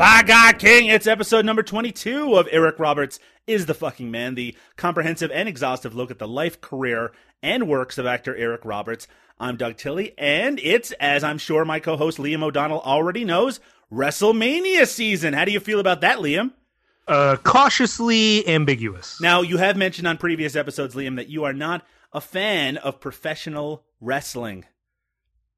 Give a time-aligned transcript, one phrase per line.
[0.00, 4.56] By God King, it's episode number 22 of Eric Roberts is the fucking man, the
[4.76, 9.06] comprehensive and exhaustive look at the life, career, and works of actor Eric Roberts.
[9.38, 13.60] I'm Doug Tilley, and it's, as I'm sure my co host Liam O'Donnell already knows,
[13.92, 15.34] WrestleMania season.
[15.34, 16.52] How do you feel about that, Liam?
[17.06, 19.20] uh, cautiously ambiguous.
[19.20, 23.00] Now, you have mentioned on previous episodes, Liam, that you are not a fan of
[23.00, 24.64] professional wrestling.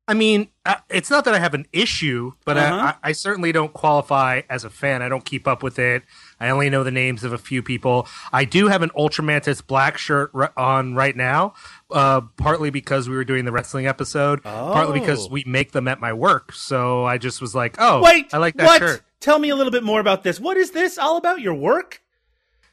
[0.09, 2.92] I mean, uh, it's not that I have an issue, but Uh-huh.
[3.02, 5.00] I, I, certainly don't qualify as a fan.
[5.00, 6.03] I don't keep up with it.
[6.41, 8.09] I only know the names of a few people.
[8.33, 11.55] I do have an Ultramantis black shirt r- on right now,
[11.92, 15.31] uh, partly because we were doing the wrestling episode, partly because Oh.
[15.31, 16.53] we make them at my work.
[16.53, 18.78] So I just was like, oh, Wait, I like that what?
[18.81, 19.03] shirt.
[19.20, 20.41] Tell me a little bit more about this.
[20.41, 21.41] What is this all about?
[21.41, 22.03] Your work?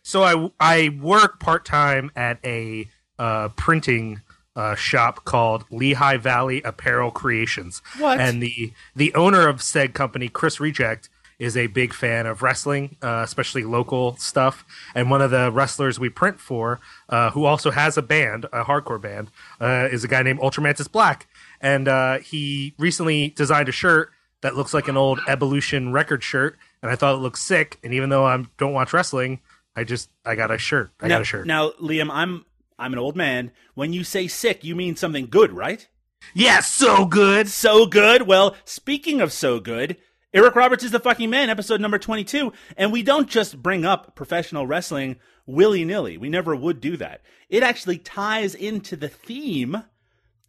[0.01, 4.21] So I I work part time at a uh, printing
[4.59, 7.81] uh, shop called Lehigh Valley Apparel Creations.
[7.97, 8.19] What?
[8.19, 11.07] And the the owner of said company, Chris Reject,
[11.39, 14.65] is a big fan of wrestling, uh, especially local stuff.
[14.93, 18.65] And one of the wrestlers we print for, uh, who also has a band, a
[18.65, 21.27] hardcore band, uh, is a guy named Ultramantis Black.
[21.61, 26.57] And uh, he recently designed a shirt that looks like an old Evolution record shirt,
[26.81, 27.79] and I thought it looked sick.
[27.81, 29.39] And even though I don't watch wrestling,
[29.75, 30.91] I just I got a shirt.
[30.99, 31.47] I now, got a shirt.
[31.47, 32.43] Now, Liam, I'm
[32.79, 33.51] I'm an old man.
[33.75, 35.87] When you say sick, you mean something good, right?
[36.33, 37.47] yeah, so good.
[37.47, 38.23] So good.
[38.23, 39.97] Well, speaking of so good,
[40.33, 42.53] Eric Roberts is the fucking man, episode number 22.
[42.77, 46.17] And we don't just bring up professional wrestling willy nilly.
[46.17, 47.21] We never would do that.
[47.49, 49.83] It actually ties into the theme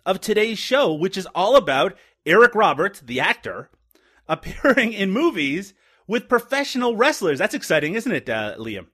[0.05, 3.71] of today's show, which is all about Eric Roberts, the actor,
[4.28, 5.75] appearing in movies
[6.06, 7.38] with professional wrestlers.
[7.38, 8.87] That's exciting, isn't it, uh, Liam?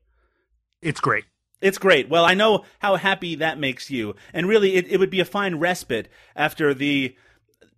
[0.83, 1.25] It's great.
[1.61, 2.09] It's great.
[2.09, 4.15] Well, I know how happy that makes you.
[4.35, 7.17] And really, it, it would be a fine respite after the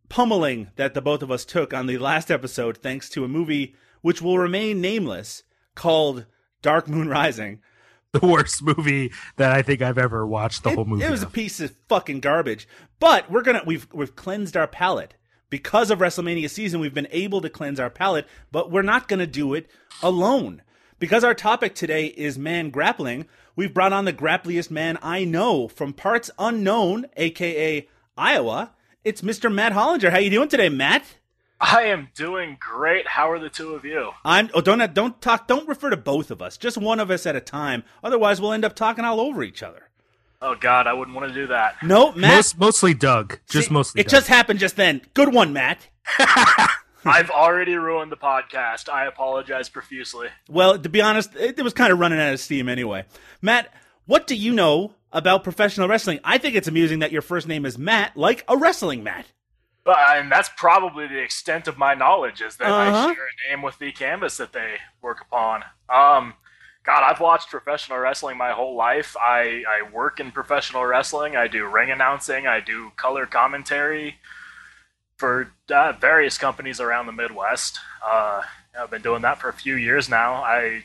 [0.08, 3.74] pummeling that the both of us took on the last episode, thanks to a movie
[4.00, 5.42] which will remain nameless
[5.74, 6.26] called
[6.62, 7.60] Dark Moon Rising.
[8.12, 10.62] The worst movie that I think I've ever watched.
[10.64, 11.04] The It, whole movie.
[11.04, 12.66] it was a piece of fucking garbage.
[12.98, 15.14] But we're gonna we've we've cleansed our palate.
[15.50, 19.26] Because of WrestleMania season, we've been able to cleanse our palate, but we're not gonna
[19.26, 19.68] do it
[20.02, 20.62] alone.
[20.98, 23.26] Because our topic today is man grappling,
[23.58, 28.72] we've brought on the grappliest man I know from parts unknown, aka Iowa.
[29.02, 29.52] It's Mr.
[29.52, 30.10] Matt Hollinger.
[30.10, 31.16] How you doing today, Matt?
[31.60, 33.08] I am doing great.
[33.08, 34.12] How are the two of you?
[34.24, 37.26] I'm oh don't don't talk don't refer to both of us, just one of us
[37.26, 37.82] at a time.
[38.02, 39.90] Otherwise we'll end up talking all over each other.
[40.40, 41.82] Oh God, I wouldn't want to do that.
[41.82, 42.36] No, Matt.
[42.36, 43.40] Most, mostly Doug.
[43.50, 44.00] Just See, mostly.
[44.00, 44.10] It Doug.
[44.12, 45.00] just happened just then.
[45.14, 45.88] Good one, Matt.
[47.14, 48.88] I've already ruined the podcast.
[48.88, 50.28] I apologize profusely.
[50.48, 53.04] Well, to be honest, it, it was kind of running out of steam anyway.
[53.42, 53.72] Matt,
[54.06, 56.20] what do you know about professional wrestling?
[56.24, 59.26] I think it's amusing that your first name is Matt, like a wrestling Matt.
[59.84, 63.08] But and that's probably the extent of my knowledge is that Uh-huh.
[63.08, 65.64] I share a name with the canvas that they work upon.
[65.88, 66.34] Um,
[66.84, 69.16] God, I've watched professional wrestling my whole life.
[69.18, 71.36] I, I work in professional wrestling.
[71.36, 72.46] I do ring announcing.
[72.46, 74.16] I do color commentary
[75.18, 77.78] for uh, various companies around the Midwest.
[78.04, 78.42] Uh,
[78.78, 80.34] I've been doing that for a few years now.
[80.34, 80.84] I,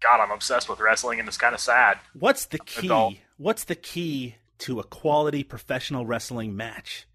[0.00, 1.98] God, I'm obsessed with wrestling, and it's kind of sad.
[2.18, 2.86] What's the key?
[2.86, 3.14] Adult.
[3.36, 7.06] What's the key to a quality professional wrestling match?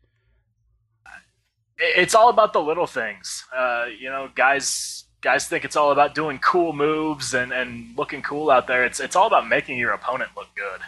[1.78, 3.44] it's all about the little things.
[3.56, 8.22] Uh, you know, guys guys think it's all about doing cool moves and, and looking
[8.22, 8.85] cool out there.
[8.85, 10.81] It's it's all about making your opponent look good.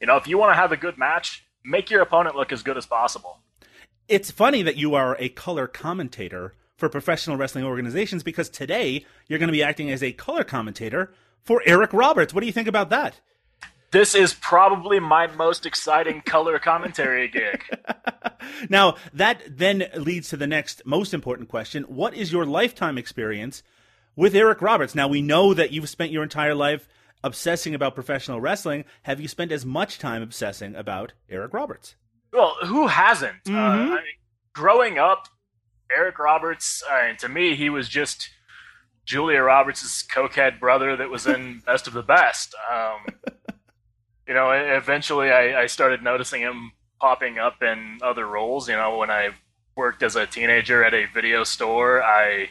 [0.00, 2.62] You know, if you want to have a good match, make your opponent look as
[2.62, 3.38] good as possible.
[4.08, 9.38] It's funny that you are a color commentator for professional wrestling organizations because today you're
[9.38, 11.12] going to be acting as a color commentator
[11.42, 12.34] for Eric Roberts.
[12.34, 13.20] What do you think about that?
[13.92, 17.64] This is probably my most exciting color commentary gig.
[18.68, 21.84] Now, that then leads to the next most important question.
[21.84, 23.62] What is your lifetime experience
[24.16, 24.94] with Eric Roberts?
[24.94, 26.88] Now, we know that you've spent your entire life
[27.22, 28.84] obsessing about professional wrestling.
[29.02, 31.94] Have you spent as much time obsessing about Eric Roberts?
[32.32, 33.46] Well, who hasn't?
[33.46, 33.90] Uh, Mhm.
[33.92, 34.02] I mean,
[34.54, 35.28] growing up,
[35.94, 38.30] Eric Roberts, I mean, to me, he was just
[39.04, 42.54] Julia Roberts' cokehead brother that was in Best of the Best.
[42.72, 43.06] Um,
[44.26, 48.68] you know, eventually I, I started noticing him popping up in other roles.
[48.68, 49.30] You know, when I
[49.76, 52.02] worked as a teenager at a video store.
[52.02, 52.50] I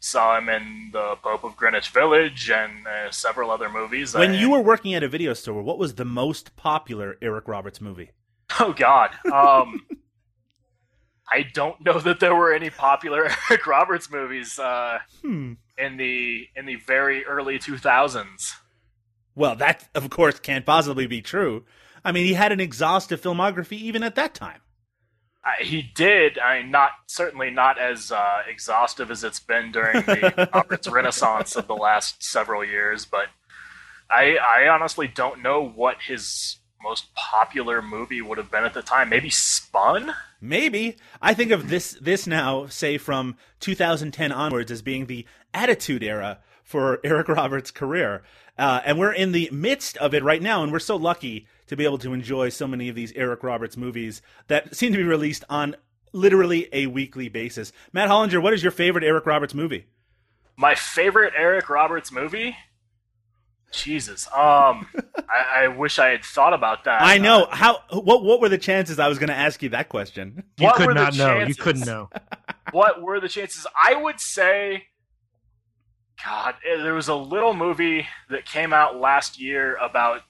[0.00, 4.14] saw him in The Pope of Greenwich Village and uh, several other movies.
[4.14, 7.48] When I- you were working at a video store, what was the most popular Eric
[7.48, 8.10] Roberts movie?
[8.60, 9.10] Oh God.
[9.32, 9.86] Um,
[11.30, 15.54] I don't know that there were any popular Eric Roberts movies uh, Hmm.
[15.76, 18.52] in the in the very early 2000s.
[19.34, 21.64] Well, that of course can't possibly be true.
[22.04, 24.60] I mean, he had an exhaustive filmography even at that time.
[25.44, 26.38] Uh, he did.
[26.38, 31.54] I mean, not certainly not as uh, exhaustive as it's been during the Roberts Renaissance
[31.56, 33.26] of the last several years, but
[34.10, 38.82] I I honestly don't know what his most popular movie would have been at the
[38.82, 39.08] time.
[39.08, 40.14] Maybe Spun.
[40.40, 46.02] Maybe I think of this this now, say from 2010 onwards, as being the Attitude
[46.02, 48.22] Era for Eric Roberts' career,
[48.56, 51.76] uh, and we're in the midst of it right now, and we're so lucky to
[51.76, 55.04] be able to enjoy so many of these Eric Roberts movies that seem to be
[55.04, 55.76] released on
[56.12, 57.72] literally a weekly basis.
[57.92, 59.86] Matt Hollinger, what is your favorite Eric Roberts movie?
[60.56, 62.56] My favorite Eric Roberts movie.
[63.70, 64.26] Jesus.
[64.28, 64.86] Um,
[65.16, 67.02] I, I wish I had thought about that.
[67.02, 67.78] I know Uh, how.
[67.90, 70.44] What what were the chances I was going to ask you that question?
[70.58, 71.40] You could not know.
[71.40, 72.10] You couldn't know.
[72.72, 73.66] what were the chances?
[73.82, 74.84] I would say,
[76.24, 80.22] God, eh, there was a little movie that came out last year about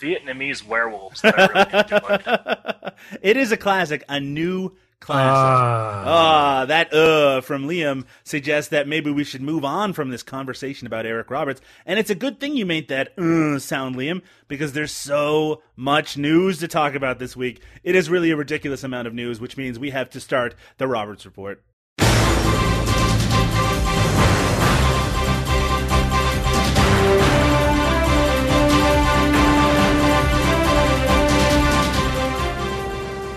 [0.00, 1.20] Vietnamese werewolves.
[1.22, 2.92] That I really enjoyed.
[3.22, 5.30] it is a classic, a new classic.
[5.30, 6.04] Ah.
[6.06, 10.86] Ah, that uh from Liam suggests that maybe we should move on from this conversation
[10.86, 11.60] about Eric Roberts.
[11.84, 16.16] And it's a good thing you made that uh sound, Liam, because there's so much
[16.16, 17.60] news to talk about this week.
[17.82, 20.88] It is really a ridiculous amount of news, which means we have to start the
[20.88, 21.62] Roberts Report.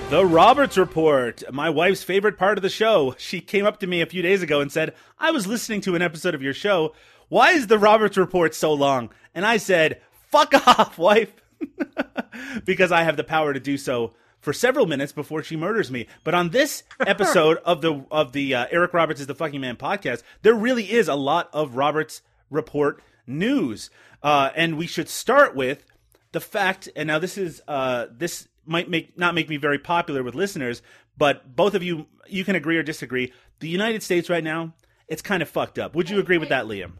[0.09, 3.13] The Roberts Report, my wife's favorite part of the show.
[3.17, 5.95] She came up to me a few days ago and said, I was listening to
[5.95, 6.93] an episode of your show.
[7.27, 9.09] Why is the Roberts Report so long?
[9.35, 10.01] And I said,
[10.31, 11.33] Fuck off, wife.
[12.65, 16.07] because I have the power to do so for several minutes before she murders me.
[16.23, 19.75] But on this episode of the of the uh, Eric Roberts is the fucking man
[19.75, 23.89] podcast, there really is a lot of Roberts Report news,
[24.23, 25.83] uh, and we should start with
[26.31, 26.87] the fact.
[26.95, 30.81] And now this is uh, this might make not make me very popular with listeners,
[31.17, 33.31] but both of you you can agree or disagree.
[33.59, 34.73] The United States right now,
[35.07, 35.95] it's kind of fucked up.
[35.95, 36.93] Would you agree with that, Liam?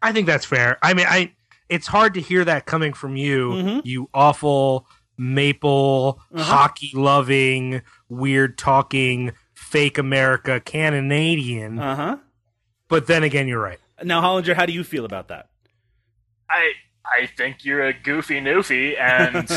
[0.00, 0.78] I think that's fair.
[0.82, 1.32] I mean, I
[1.68, 3.80] it's hard to hear that coming from you, Mhm.
[3.84, 4.86] you awful
[5.16, 6.42] maple Uh-huh.
[6.42, 11.78] hockey loving, weird talking, fake America Canadian.
[11.78, 12.16] Uh huh.
[12.88, 13.78] but then again, you're right.
[14.02, 15.48] Now, Hollinger, how do you feel about that?
[16.50, 16.72] I
[17.04, 19.48] I think you're a goofy noofy, and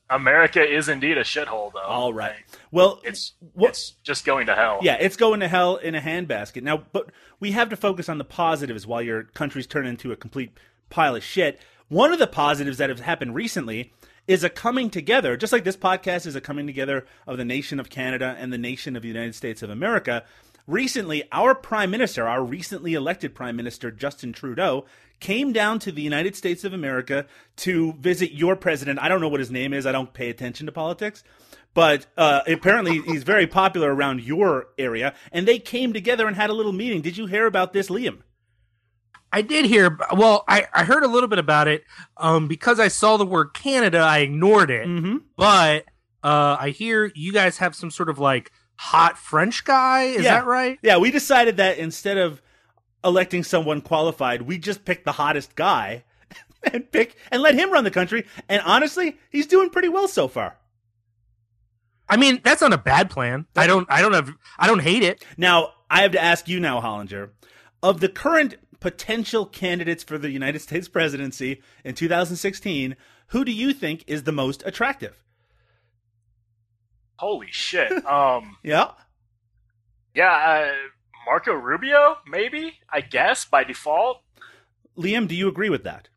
[0.10, 1.80] America is indeed a shithole, though.
[1.80, 2.36] All right.
[2.70, 4.78] Well, It's what- it's just going to hell.
[4.82, 6.62] Yeah, it's going to hell in a handbasket.
[6.62, 10.16] Now, but we have to focus on the positives while your country's turned into a
[10.16, 10.52] complete
[10.90, 11.60] pile of shit.
[11.88, 13.92] One of the positives that have happened recently
[14.26, 17.78] is a coming together, just like this podcast is a coming together of the nation
[17.78, 20.24] of Canada and the nation of the United States of America.
[20.66, 24.84] Recently, our prime minister, our recently elected prime minister, Justin Trudeau,
[25.20, 27.26] came down to the United States of America
[27.56, 28.98] to visit your president.
[29.00, 29.86] I don't know what his name is.
[29.86, 31.22] I don't pay attention to politics
[31.76, 35.12] but uh, apparently he's very popular around your area.
[35.30, 37.02] And they came together and had a little meeting.
[37.02, 38.20] Did you hear about this, Liam?
[39.30, 39.98] I did hear.
[40.16, 41.84] Well, I, I heard a little bit about it.
[42.16, 44.88] Um, because I saw the word Canada, I ignored it.
[44.88, 45.16] Mm-hmm.
[45.36, 45.84] But
[46.24, 50.04] uh, I hear you guys have some sort of like hot French guy.
[50.04, 50.34] Is Yeah.
[50.40, 50.78] that right?
[50.82, 52.40] Yeah, we decided that instead of
[53.04, 56.04] electing someone qualified, we just picked the hottest guy
[56.72, 58.26] and pick and let him run the country.
[58.48, 60.56] And honestly, he's doing pretty well so far.
[62.08, 63.46] I mean, that's not a bad plan.
[63.56, 63.86] I don't.
[63.90, 64.30] I don't have.
[64.58, 65.24] I don't hate it.
[65.36, 67.30] Now, I have to ask you now, Hollinger,
[67.82, 72.94] of the current potential candidates for the United States presidency in 2016,
[73.28, 75.24] who do you think is the most attractive?
[77.18, 77.90] Holy shit.
[78.06, 78.56] Um.
[78.62, 78.90] Yeah.
[80.14, 80.32] Yeah.
[80.32, 80.72] Uh,
[81.26, 82.74] Marco Rubio, maybe.
[82.90, 84.22] I guess by default.
[84.96, 86.08] Liam, do you agree with that?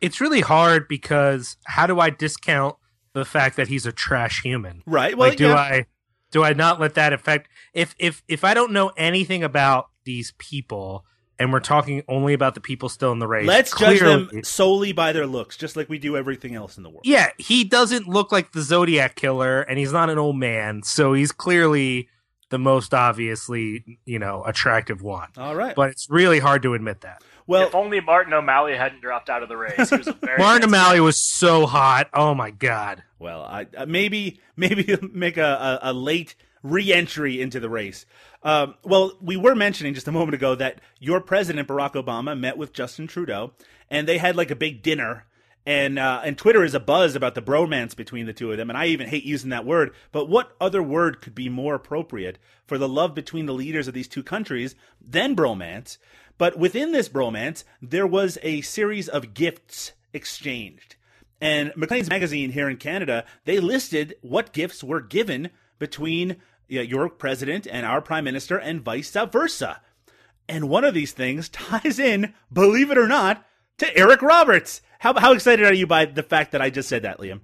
[0.00, 2.76] It's really hard because how do I discount
[3.14, 4.82] the fact that he's a trash human?
[4.86, 5.16] Right.
[5.16, 5.54] Well, like, do yeah.
[5.54, 5.86] I
[6.30, 7.48] do I not let that affect?
[7.72, 11.04] If if if I don't know anything about these people,
[11.42, 14.92] and we're talking only about the people still in the race, Let's judge them solely
[14.92, 17.02] by their looks, just like we do everything else in the world.
[17.04, 21.12] Yeah, he doesn't look like the Zodiac killer, and he's not an old man, so
[21.12, 22.08] he's clearly
[22.50, 25.28] the most obviously, you know, attractive one.
[25.36, 25.74] All right.
[25.74, 27.22] But it's really hard to admit that.
[27.46, 29.90] Well, if only Martin O'Malley hadn't dropped out of the race.
[29.90, 32.08] He was a very Martin handsome- O'Malley was so hot.
[32.14, 33.02] Oh my god.
[33.18, 38.06] Well, I, uh, maybe maybe make a, a, a late re-entry into the race.
[38.42, 42.56] Um, well, we were mentioning just a moment ago that your president Barack Obama met
[42.56, 43.52] with Justin Trudeau,
[43.90, 45.26] and they had like a big dinner.
[45.64, 48.68] And uh, and Twitter is a buzz about the bromance between the two of them,
[48.68, 49.94] and I even hate using that word.
[50.10, 53.94] But what other word could be more appropriate for the love between the leaders of
[53.94, 55.98] these two countries than bromance?
[56.36, 60.96] But within this bromance, there was a series of gifts exchanged.
[61.40, 66.36] And Maclean's magazine here in Canada, they listed what gifts were given between
[66.80, 69.80] your president and our prime minister and vice versa.
[70.48, 73.44] And one of these things ties in, believe it or not,
[73.78, 74.82] to Eric Roberts.
[75.00, 77.40] How, how excited are you by the fact that I just said that, Liam?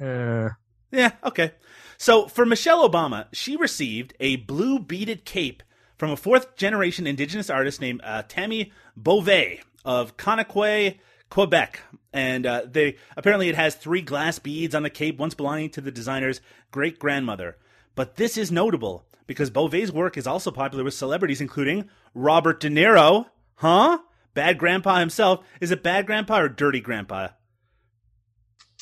[0.00, 0.50] Uh,
[0.90, 1.52] Yeah, okay.
[1.98, 5.62] So for Michelle Obama, she received a blue beaded cape
[5.98, 10.98] from a fourth generation indigenous artist named uh, Tammy Beauvais of Kahnawake,
[11.30, 11.80] Quebec.
[12.12, 15.80] And uh, they apparently it has three glass beads on the cape, once belonging to
[15.80, 16.40] the designer's
[16.70, 17.56] great grandmother.
[17.94, 22.68] But this is notable because Beauvais' work is also popular with celebrities, including Robert De
[22.68, 23.26] Niro.
[23.56, 23.98] Huh?
[24.34, 25.44] Bad Grandpa himself.
[25.60, 27.28] Is it Bad Grandpa or Dirty Grandpa?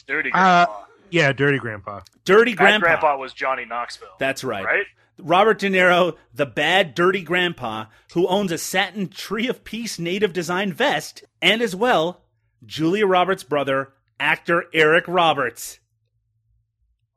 [0.07, 0.85] Dirty Uh, Grandpa.
[1.11, 2.01] yeah, Dirty Grandpa.
[2.25, 2.87] Dirty Bad Grandpa.
[2.87, 4.09] Grandpa was Johnny Knoxville.
[4.19, 4.65] That's right.
[4.65, 4.87] right.
[5.19, 10.33] Robert De Niro, the bad, dirty grandpa who owns a satin Tree of Peace native
[10.33, 12.25] design vest, and as well,
[12.65, 15.79] Julia Roberts' brother, actor Eric Roberts.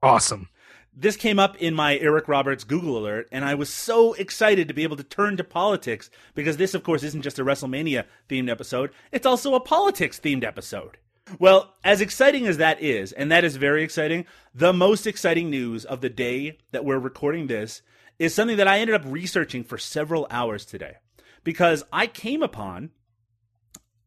[0.03, 0.49] Awesome.
[0.97, 4.73] This came up in my Eric Roberts Google alert, and I was so excited to
[4.73, 8.49] be able to turn to politics because this, of course, isn't just a WrestleMania themed
[8.49, 10.97] episode, it's also a politics themed episode.
[11.37, 15.83] Well, as exciting as that is, and that is very exciting, the most exciting news
[15.83, 17.81] of the day that we're recording this
[18.17, 20.95] is something that I ended up researching for several hours today
[21.43, 22.91] because I came upon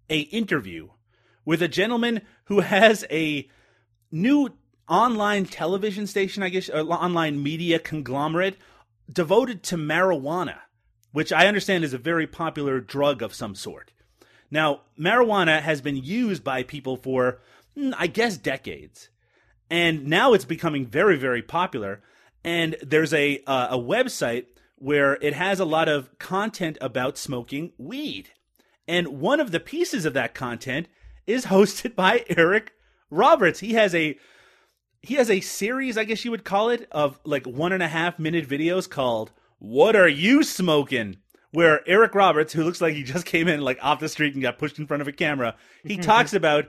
[0.09, 0.89] a interview
[1.45, 3.47] with a gentleman who has a
[4.11, 4.55] new
[4.89, 8.57] online television station, I guess, or online media conglomerate
[9.11, 10.59] devoted to marijuana,
[11.13, 13.93] which I understand is a very popular drug of some sort.
[14.51, 17.41] Now, marijuana has been used by people for,
[17.77, 19.09] mm, I guess, decades.
[19.71, 22.01] And now it's becoming very, very popular.
[22.43, 27.73] And there's a, uh, a website where it has a lot of content about smoking
[27.77, 28.31] weed.
[28.87, 30.89] And one of the pieces of that content
[31.27, 32.73] is hosted by Eric
[33.11, 33.61] Roberts.
[33.61, 34.19] He has a
[35.03, 37.89] he has a series, I guess you would call it, of like one and a
[37.89, 41.19] half minute videos called What Are You Smoking?
[41.51, 44.43] Where Eric Roberts, who looks like he just came in like off the street and
[44.43, 46.67] got pushed in front of a camera, he talks about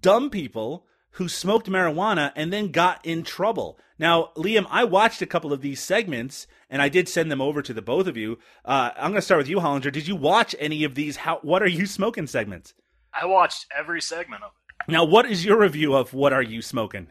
[0.00, 3.78] dumb people who smoked marijuana and then got in trouble.
[3.98, 7.62] Now, Liam, I watched a couple of these segments and I did send them over
[7.62, 8.38] to the both of you.
[8.64, 9.92] Uh, I'm going to start with you, Hollinger.
[9.92, 11.16] Did you watch any of these?
[11.16, 11.38] How?
[11.42, 12.74] What are you smoking segments?
[13.14, 14.90] I watched every segment of it.
[14.90, 17.08] Now, what is your review of What Are You Smoking?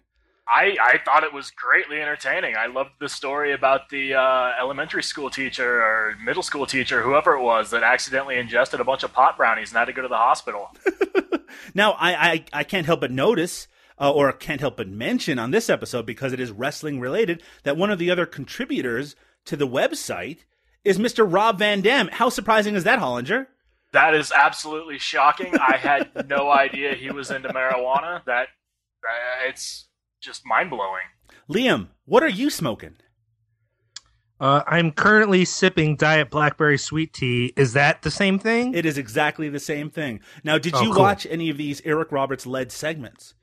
[0.48, 2.56] I, I thought it was greatly entertaining.
[2.58, 7.34] I loved the story about the uh, elementary school teacher or middle school teacher, whoever
[7.36, 10.08] it was, that accidentally ingested a bunch of pot brownies and had to go to
[10.08, 10.72] the hospital.
[11.74, 13.68] Now, I, I, I can't help but notice,
[14.00, 17.78] uh, or can't help but mention on this episode, because it is wrestling related, that
[17.78, 20.40] one of the other contributors to the website
[20.84, 21.32] is Mr.
[21.32, 22.10] Rob Van Dam.
[22.12, 23.48] How surprising is that, Hollinger?
[23.94, 25.56] That is absolutely shocking.
[25.58, 28.24] I had no idea he was into marijuana.
[28.26, 28.48] That
[29.04, 29.88] uh, it's
[30.22, 31.04] just mind blowing.
[31.50, 32.96] Liam, what are you smoking?
[34.40, 37.54] Uh, I'm currently sipping Diet Blackberry Sweet Tea.
[37.56, 38.74] Is that the same thing?
[38.74, 40.20] It is exactly the same thing.
[40.44, 41.04] Now, did Oh, you cool.
[41.04, 43.34] watch any of these Eric Roberts led segments?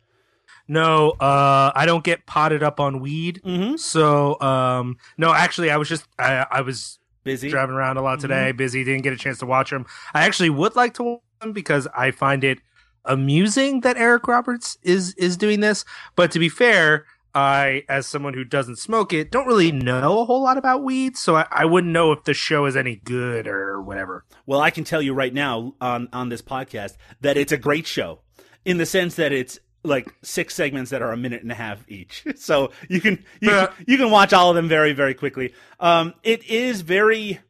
[0.71, 3.41] no, uh, I don't get potted up on weed.
[3.45, 3.77] Mm-hmm.
[3.77, 7.49] So, um, no, actually, I was just I, I was Busy?
[7.49, 8.29] driving around a lot Mm-hmm.
[8.29, 9.87] today, busy, didn't get a chance to watch them.
[10.13, 12.59] I actually would like to watch them because I find it
[13.05, 15.85] amusing that Eric Roberts is is doing this.
[16.17, 20.25] But to be fair, I, as someone who doesn't smoke it, don't really know a
[20.25, 23.47] whole lot about weed, so I, I wouldn't know if the show is any good
[23.47, 24.25] or whatever.
[24.47, 27.87] Well, I can tell you right now on on this podcast that it's a great
[27.87, 28.21] show
[28.65, 31.85] in the sense that it's like six segments that are a minute and a half
[31.89, 32.25] each.
[32.37, 33.67] So you can you, Yeah.
[33.67, 35.55] can, you can watch all of them very very quickly.
[35.79, 37.41] Um, it is very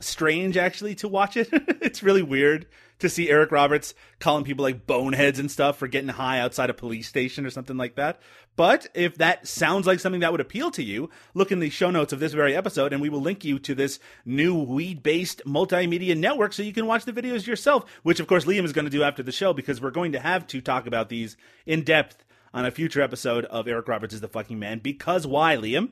[0.00, 1.48] strange actually to watch it.
[1.52, 2.66] it's really weird
[2.98, 6.74] to see Eric Roberts calling people like boneheads and stuff for getting high outside a
[6.74, 8.20] police station or something like that.
[8.56, 11.90] But if that sounds like something that would appeal to you, look in the show
[11.90, 15.42] notes of this very episode and we will link you to this new weed based
[15.46, 18.84] multimedia network so you can watch the videos yourself, which of course Liam is going
[18.84, 21.36] to do after the show because we're going to have to talk about these
[21.66, 24.80] in depth on a future episode of Eric Roberts is the fucking man.
[24.80, 25.90] Because why, Liam?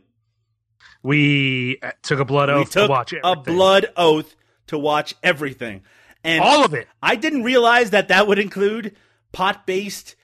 [1.03, 4.35] We uh, took a blood we oath took to watch a blood oath
[4.69, 5.83] to watch everything.
[6.27, 6.89] And All of it.
[7.03, 8.97] I didn't realize that that would include
[9.33, 10.17] pot based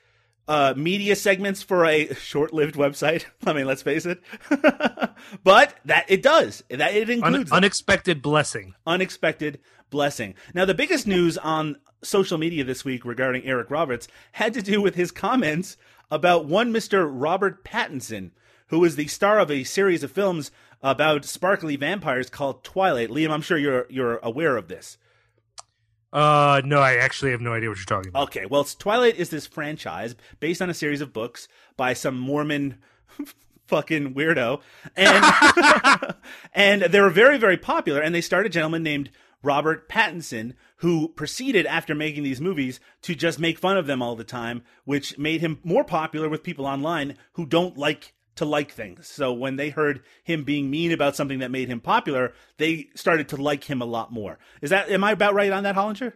[0.47, 3.25] uh, media segments for a short lived website.
[3.45, 4.21] I mean, let's face it.
[5.43, 6.63] but that it does.
[6.69, 7.55] That it Un- includes that.
[7.55, 8.75] unexpected blessing.
[8.85, 10.35] unexpected blessing.
[10.53, 14.81] Now, the biggest news on social media this week regarding Eric Roberts had to do
[14.81, 15.77] with his comments
[16.11, 17.07] about one Mr.
[17.09, 18.31] Robert Pattinson,
[18.67, 23.09] who is the star of a series of films about sparkly vampires called Twilight.
[23.09, 24.97] Liam, I'm sure you're you're aware of this.
[26.13, 28.27] Uh, no, I actually have no idea what you're talking about.
[28.27, 32.77] Okay, well, Twilight is this franchise based on a series of books by some Mormon
[33.67, 34.61] fucking weirdo,
[34.95, 36.15] and
[36.53, 37.99] and they were very very popular.
[37.99, 39.09] And they started a gentleman named
[39.41, 44.15] Robert Pattinson who proceeded after making these movies to just make fun of them all
[44.15, 48.71] the time, which made him more popular with people online who don't like to like
[48.71, 49.07] things.
[49.07, 53.29] So when they heard him being mean about something that made him popular, they started
[53.29, 54.39] to like him a lot more.
[54.61, 56.13] Is that am I about right on that, Hollinger?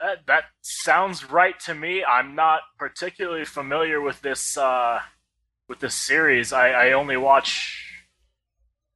[0.00, 2.04] That, that sounds right to me.
[2.04, 5.00] I'm not particularly familiar with this uh,
[5.68, 6.52] with this series.
[6.52, 7.85] I, I only watch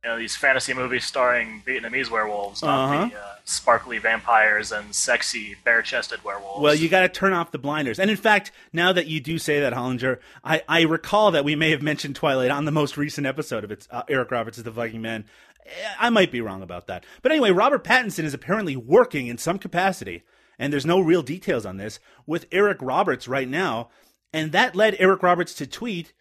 [0.04, 3.08] you know these fantasy movies starring Vietnamese werewolves, not Uh-huh.
[3.08, 6.60] the uh, sparkly vampires and sexy bare-chested werewolves.
[6.62, 7.98] Well, you got to turn off the blinders.
[7.98, 11.54] And in fact, now that you do say that, Hollinger, I, I recall that we
[11.56, 14.64] may have mentioned Twilight on the most recent episode of its uh, Eric Roberts is
[14.64, 15.24] the Viking Man.
[15.66, 17.04] Eh, I might be wrong about that.
[17.22, 20.22] But anyway, Robert Pattinson is apparently working in some capacity,
[20.58, 23.90] and there's no real details on this, with Eric Roberts right now.
[24.32, 26.12] And that led Eric Roberts to tweet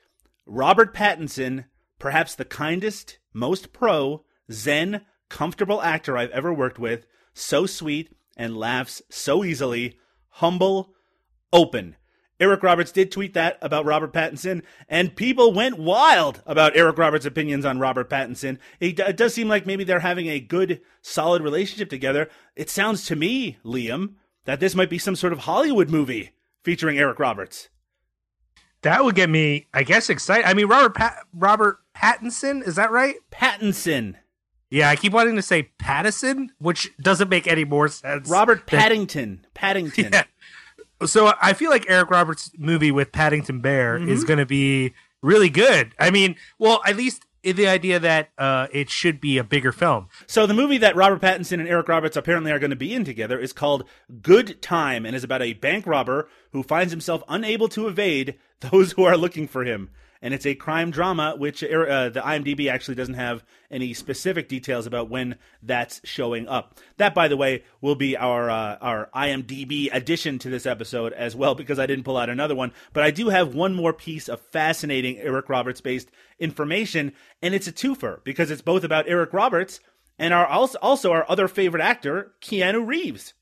[0.45, 1.65] Robert Pattinson,
[2.00, 8.58] perhaps the kindest, most pro, zen, comfortable actor I've ever worked with, so sweet and
[8.58, 9.98] laughs so easily,
[10.29, 10.93] humble,
[11.51, 11.96] open.
[12.39, 17.25] Eric Roberts did tweet that about Robert Pattinson, and people went wild about Eric Roberts'
[17.25, 18.58] opinions on Robert Pattinson.
[18.79, 22.29] It, it does seem like maybe they're having a good, solid relationship together.
[22.55, 24.13] It sounds to me, Liam,
[24.46, 26.31] that this might be some sort of Hollywood movie
[26.63, 27.67] featuring Eric Roberts.
[28.84, 30.46] That would get me, I guess, excited.
[30.46, 33.15] I mean, Robert Pat- Robert Pattinson, is that right?
[33.32, 34.15] Pattinson.
[34.70, 38.29] Yeah, I keep wanting to say Pattison, which doesn't make any more sense.
[38.29, 39.46] Robert Paddington.
[39.53, 40.09] Paddington.
[40.14, 40.24] Yeah.
[41.05, 45.50] So I feel like Eric Roberts' movie with Paddington Bear is going to be really
[45.50, 45.94] good.
[45.98, 49.72] I mean, well, at least in the idea that uh, it should be a bigger
[49.72, 50.09] film.
[50.27, 53.05] So the movie that Robert Pattinson and Eric Roberts apparently are going to be in
[53.05, 53.85] together is called
[54.22, 58.92] Good Time and is about a bank robber who finds himself unable to evade those
[58.92, 59.90] who are looking for him.
[60.22, 64.86] And it's a crime drama, which uh, the IMDb actually doesn't have any specific details
[64.86, 66.77] about when that's showing up.
[66.98, 71.36] That, by the way, will be our uh, our IMDb addition to this episode as
[71.36, 72.74] well, because I didn't pull out another one.
[72.92, 77.68] But I do have one more piece of fascinating Eric Roberts based information, and it's
[77.68, 79.79] a twofer because it's both about Eric Roberts
[80.20, 83.34] and our also, also our other favorite actor, Keanu Reeves.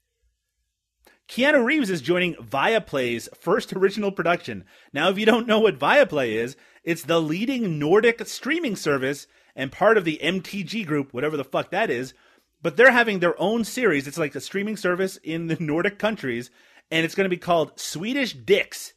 [1.27, 4.63] Keanu Reeves is joining Viaplay's first original production.
[4.93, 9.71] Now, if you don't know what Viaplay is, it's the leading Nordic streaming service and
[9.71, 12.13] part of the MTG group, whatever the fuck that is.
[12.61, 14.07] But they're having their own series.
[14.07, 16.49] It's like a streaming service in the Nordic countries,
[16.89, 18.93] and it's going to be called Swedish Dicks.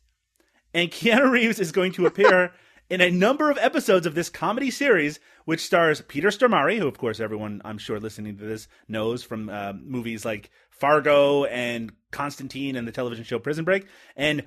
[0.73, 2.53] And Keanu Reeves is going to appear
[2.91, 6.97] in a number of episodes of this comedy series, which stars Peter Stormare, who, of
[6.97, 12.77] course, everyone I'm sure listening to this knows from uh, movies like Fargo and Constantine
[12.77, 14.45] and the television show Prison Break, and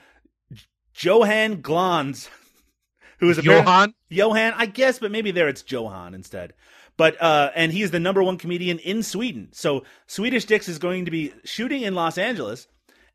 [0.95, 2.29] Johan Glans,
[3.19, 3.93] who is apparent- Johan?
[4.09, 6.53] Johan, I guess, but maybe there it's Johan instead.
[6.95, 9.49] But uh, and is the number one comedian in Sweden.
[9.51, 12.67] So Swedish Dicks is going to be shooting in Los Angeles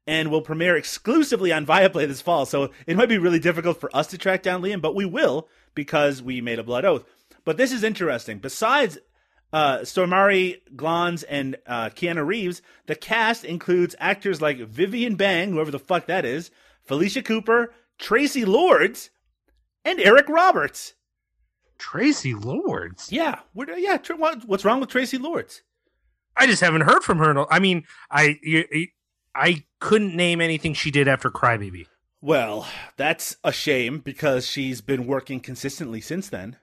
[0.04, 2.44] and will premiere exclusively on Viaplay this fall.
[2.44, 5.48] So it might be really difficult for us to track down Liam, but we will
[5.74, 7.04] because we made a blood oath.
[7.44, 8.38] But this is interesting.
[8.38, 8.98] Besides
[9.52, 15.70] uh, Stormare, Glans, and uh, Keanu Reeves, the cast includes actors like Vivian Bang, whoever
[15.70, 16.50] the fuck that is,
[16.84, 19.10] Felicia Cooper, Traci Lords,
[19.84, 20.94] and Eric Roberts.
[21.78, 23.10] Traci Lords.
[23.12, 23.40] Yeah,
[23.76, 23.96] yeah.
[23.98, 25.62] Tr- what, what's wrong with Traci Lords?
[26.36, 27.52] I just haven't heard from her.
[27.52, 28.88] I mean, I you-
[29.34, 31.86] I couldn't name anything she did after Crybaby.
[32.20, 36.56] Well, that's a shame because she's been working consistently since then.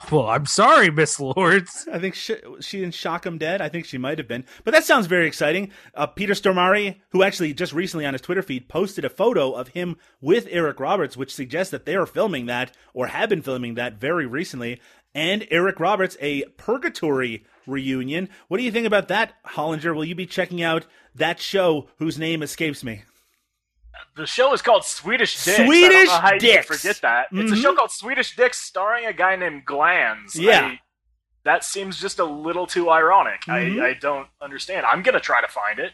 [0.10, 1.88] Well, I'm sorry, Miss Lords.
[1.90, 3.60] I think she, she Shock 'em Dead.
[3.60, 4.44] I think she might have been.
[4.62, 5.70] But that sounds very exciting.
[5.94, 9.68] Uh, Peter Stormare, who actually just recently on his Twitter feed posted a photo of
[9.68, 13.74] him with Eric Roberts, which suggests that they are filming that or have been filming
[13.74, 14.80] that very recently.
[15.14, 18.28] And Eric Roberts, a Purgatory reunion.
[18.48, 19.94] What do you think about that, Hollinger?
[19.94, 23.02] Will you be checking out that show whose name escapes me?
[24.16, 25.56] The show is called Swedish Dicks.
[25.56, 26.66] Swedish I don't know how Dicks.
[26.66, 27.26] forget that.
[27.32, 27.54] It's Mhm.
[27.54, 30.34] a show called Swedish Dicks starring a guy named Glans.
[30.34, 30.66] Yeah.
[30.66, 30.80] I,
[31.44, 33.42] that seems just a little too ironic.
[33.42, 33.82] Mhm.
[33.82, 34.86] I, I don't understand.
[34.86, 35.92] I'm gonna try to find it.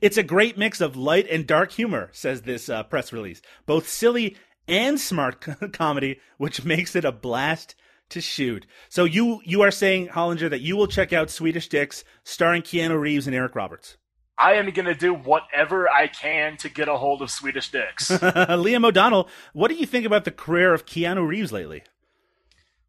[0.00, 3.40] It's a great mix of light and dark humor, says this uh, press release.
[3.66, 4.36] Both silly
[4.68, 7.74] and smart comedy, which makes it a blast
[8.10, 8.66] to shoot.
[8.90, 13.00] So you you are saying, Hollinger, that you will check out Swedish Dicks, starring Keanu
[13.00, 13.96] Reeves and Eric Roberts.
[14.42, 18.08] I am gonna do whatever I can to get a hold of Swedish Dicks.
[18.10, 21.84] Liam O'Donnell, what do you think about the career of Keanu Reeves lately?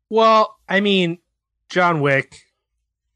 [0.10, 1.20] Well, I mean,
[1.70, 2.42] John Wick,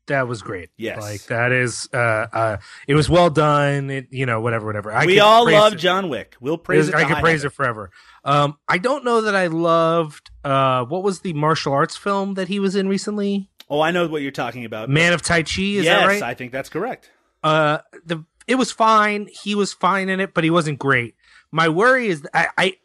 [0.05, 0.69] that was great.
[0.77, 1.01] Yes.
[1.01, 3.89] like that is, uh, uh, it was well done.
[3.89, 4.91] It, you know, whatever, whatever.
[4.91, 5.77] I we all praise love it.
[5.77, 6.35] John Wick.
[6.39, 6.95] We'll praise it.
[6.95, 7.89] I to could high praise it forever.
[8.23, 10.29] Um, I don't know that I loved.
[10.43, 13.49] Uh, what was the martial arts film that he was in recently?
[13.69, 14.89] Oh, I know what you're talking about.
[14.89, 15.61] Man of Tai Chi.
[15.61, 16.21] Is yes, that right?
[16.21, 17.09] I think that's correct.
[17.47, 19.27] Uh the it was fine.
[19.43, 21.15] He was fine in it but he wasn't great.
[21.51, 22.77] My worry is I, I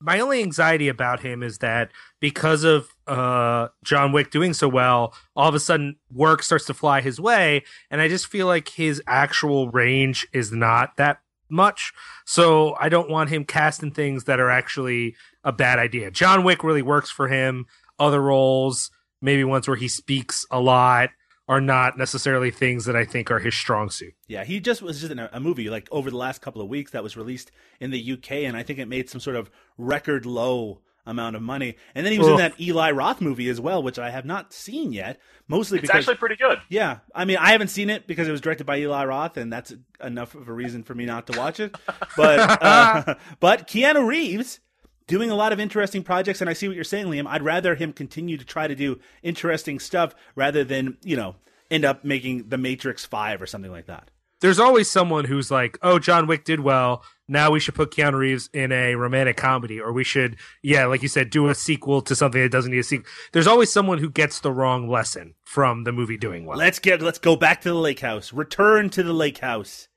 [0.00, 5.14] my only anxiety about him is that because of uh john wick doing so well
[5.34, 8.68] all of a sudden work starts to fly his way and i just feel like
[8.68, 11.92] his actual range is not that much.
[12.24, 16.10] So i don't want him casting things that are actually a bad idea.
[16.10, 17.66] John wick really works for him.
[17.98, 18.90] Other roles
[19.22, 21.10] maybe ones where he speaks a lot
[21.48, 24.14] are not necessarily things that I think are his strong suit.
[24.26, 26.68] Yeah, he just was just in a, a movie like over the last couple of
[26.68, 29.50] weeks that was released in the UK, and I think it made some sort of
[29.78, 31.76] record low amount of money.
[31.94, 34.52] And then he was in that Eli Roth movie as well, which I have not
[34.52, 35.20] seen yet.
[35.48, 36.58] Mostly it's because actually pretty good.
[36.68, 39.52] yeah, I mean I haven't seen it because it was directed by Eli Roth, and
[39.52, 41.76] that's enough of a reason for me not to watch it.
[42.16, 44.58] But uh, but Keanu Reeves
[45.06, 47.26] doing a lot of interesting projects, and I see what you're saying, Liam.
[47.26, 51.36] I'd rather him continue to try to do interesting stuff rather than you know
[51.70, 54.10] end up making The Matrix Five or something like that.
[54.40, 57.02] There's always someone who's like, "Oh, John Wick did well.
[57.26, 61.02] Now we should put Keanu Reeves in a romantic comedy, or we should, yeah, like
[61.02, 63.98] you said, do a sequel to something that doesn't need a sequel." There's always someone
[63.98, 66.58] who gets the wrong lesson from the movie doing well.
[66.58, 68.32] Let's get let's go back to the lake house.
[68.32, 69.88] Return to the lake house.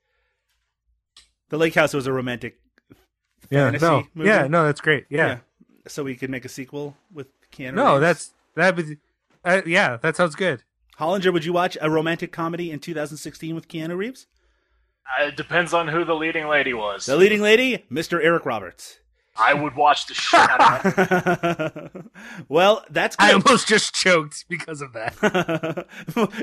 [1.50, 2.59] The lake house was a romantic
[3.50, 4.28] yeah, fantasy no, movie.
[4.28, 5.06] yeah, no, that's great.
[5.10, 5.38] Yeah,
[5.86, 8.00] So we could make a sequel with Keanu no, Reeves.
[8.00, 8.76] that's that.
[8.76, 8.98] Would,
[9.44, 10.62] uh, yeah, that sounds good.
[10.98, 14.26] Hollinger, would you watch a romantic comedy in 2016 with Keanu Reeves?
[15.18, 17.06] Uh, It depends on who the leading lady was.
[17.06, 18.22] The leading lady, Mr.
[18.22, 18.98] Eric Roberts.
[19.36, 22.04] I would watch the shit out of that.
[22.48, 25.14] well, that's I almost just choked because of that.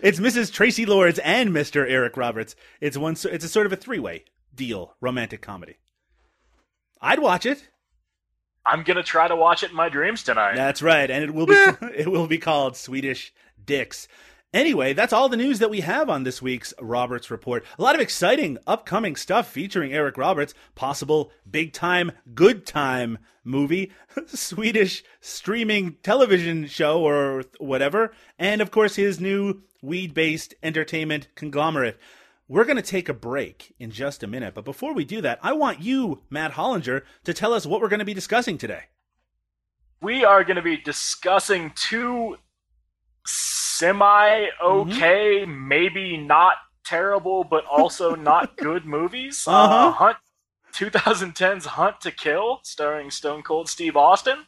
[0.02, 0.52] it's Mrs.
[0.52, 1.88] Traci Lords and Mr.
[1.88, 2.56] Eric Roberts.
[2.82, 3.16] It's one.
[3.26, 4.24] It's a sort of a three-way
[4.56, 5.76] deal, romantic comedy.
[7.02, 7.70] I'd watch it.
[8.66, 10.56] I'm gonna try to watch it in my dreams tonight.
[10.56, 11.54] That's right, and it will be
[11.96, 13.34] it will be called Swedish
[13.64, 14.08] Dicks.
[14.54, 17.66] Anyway, that's all the news that we have on this week's Roberts Report.
[17.78, 23.92] A lot of exciting upcoming stuff featuring Eric Roberts, possible big time, good time movie,
[24.26, 32.00] Swedish streaming television show or whatever, and of course his new weed based entertainment conglomerate.
[32.50, 35.38] We're going to take a break in just a minute, but before we do that,
[35.44, 38.84] I want you, Matt Hollinger, to tell us what we're going to be discussing today.
[40.02, 42.38] we are going to be discussing two
[43.26, 46.54] semi okay, maybe not
[46.86, 49.44] terrible, but also not good movies.
[49.46, 49.90] Uh-huh.
[49.90, 50.18] Uh, Hunt
[50.74, 54.46] 2010's Hunt to Kill, starring Stone Cold Steve Austin,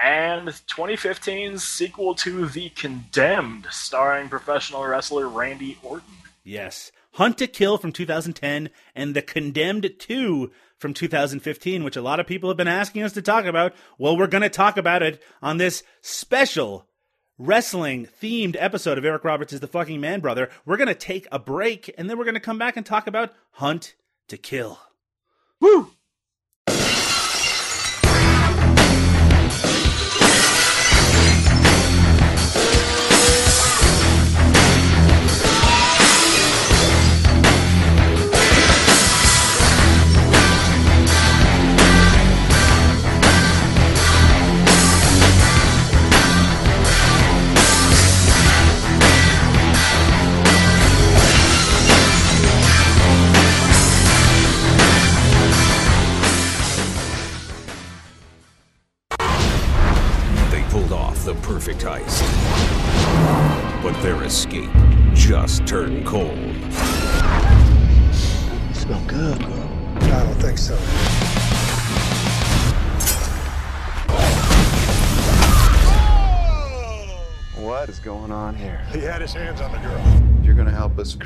[0.00, 6.06] and 2015's sequel to The Condemned, starring professional wrestler Randy Orton.
[6.44, 6.92] Yes.
[7.16, 12.26] Hunt to Kill from 2010 and The Condemned 2 from 2015, which a lot of
[12.26, 13.74] people have been asking us to talk about.
[13.96, 16.86] Well, we're going to talk about it on this special
[17.38, 20.50] wrestling themed episode of Eric Roberts is the fucking man brother.
[20.66, 23.06] We're going to take a break and then we're going to come back and talk
[23.06, 23.94] about Hunt
[24.28, 24.78] to Kill.
[25.58, 25.92] Woo!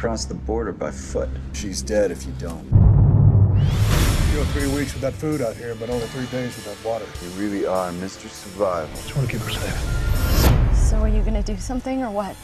[0.00, 1.28] Cross the border by foot.
[1.52, 2.64] She's dead if you don't.
[2.64, 7.04] You go three weeks without food out here, but only three days without water.
[7.22, 8.26] You really are Mr.
[8.26, 8.88] Survival.
[8.94, 10.74] Just want to keep her safe.
[10.74, 12.34] So are you you gonna do something or what?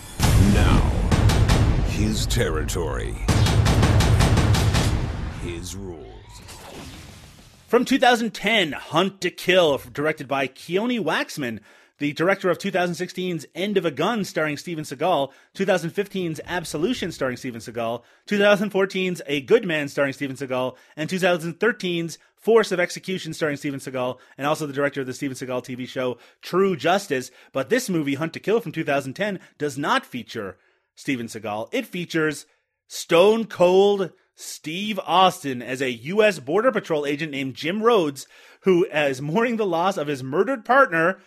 [0.52, 0.80] Now,
[1.86, 3.16] his territory,
[5.42, 6.04] his rules.
[7.68, 11.60] From 2010, Hunt to Kill, directed by Keoni Waxman,
[11.98, 17.60] the director of 2016's End of a Gun, starring Steven Seagal, 2015's Absolution, starring Steven
[17.60, 23.80] Seagal, 2014's A Good Man, starring Steven Seagal, and 2013's Force of Execution, starring Steven
[23.80, 27.30] Seagal, and also the director of the Steven Seagal TV show True Justice.
[27.52, 30.58] But this movie, Hunt to Kill from 2010, does not feature
[30.94, 31.68] Steven Seagal.
[31.72, 32.46] It features
[32.88, 36.38] Stone Cold Steve Austin as a U.S.
[36.38, 38.26] Border Patrol agent named Jim Rhodes,
[38.60, 41.18] who is mourning the loss of his murdered partner,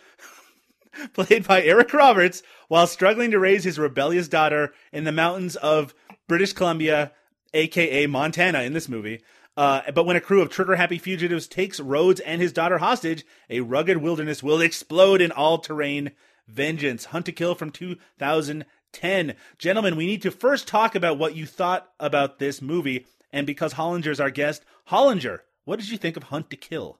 [1.12, 5.94] played by Eric Roberts, while struggling to raise his rebellious daughter in the mountains of
[6.28, 7.12] British Columbia,
[7.54, 9.20] aka Montana, in this movie.
[9.56, 13.24] Uh, but when a crew of trigger happy fugitives takes Rhodes and his daughter hostage,
[13.48, 16.12] a rugged wilderness will explode in all terrain
[16.46, 17.06] vengeance.
[17.06, 19.34] Hunt to Kill from 2010.
[19.58, 23.06] Gentlemen, we need to first talk about what you thought about this movie.
[23.32, 26.99] And because Hollinger's our guest, Hollinger, what did you think of Hunt to Kill?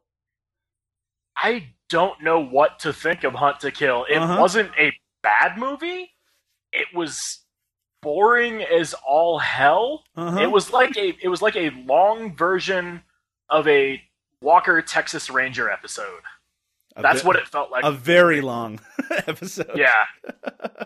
[1.42, 4.04] I don't know what to think of Hunt to Kill.
[4.08, 4.38] It Uh-huh.
[4.40, 6.10] wasn't a bad movie.
[6.72, 7.40] It was
[8.02, 10.04] boring as all hell.
[10.16, 10.38] Uh-huh.
[10.40, 13.02] It was like a it was like a long version
[13.48, 14.02] of a
[14.42, 16.22] Walker Texas Ranger episode.
[16.96, 17.84] A That's what it felt like.
[17.84, 18.80] A very long
[19.26, 19.70] episode.
[19.76, 20.04] yeah.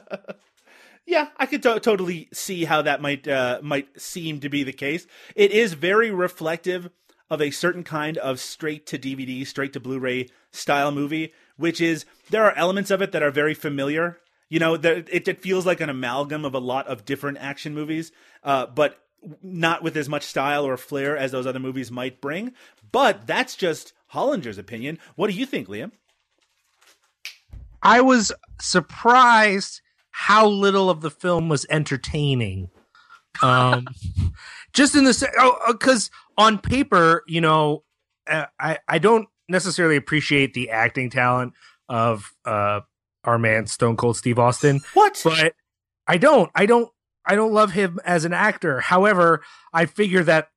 [1.07, 4.73] Yeah, I could to- totally see how that might uh, might seem to be the
[4.73, 5.07] case.
[5.37, 6.88] It is very reflective
[7.30, 12.04] of a certain kind of straight to DVD, straight to Blu-ray style movie, which is
[12.30, 14.18] there are elements of it that are very familiar.
[14.48, 17.74] You know, there, it, it feels like an amalgam of a lot of different action
[17.74, 19.00] movies, uh, but
[19.42, 22.52] not with as much style or flair as those other movies might bring.
[22.92, 24.98] But that's just Hollinger's opinion.
[25.16, 25.92] What do you think, Liam?
[27.82, 32.70] I was surprised how little of the film was entertaining.
[33.42, 33.87] Um,
[34.72, 37.85] just in the oh, because on paper, you know,
[38.29, 41.53] uh, I I don't necessarily appreciate the acting talent
[41.88, 42.81] of uh
[43.25, 45.20] our man Stone Cold Steve Austin, What?
[45.25, 45.55] but
[46.07, 46.90] I don't I don't
[47.27, 48.81] I don't love him as an actor.
[48.81, 49.42] However,
[49.73, 50.49] I figure that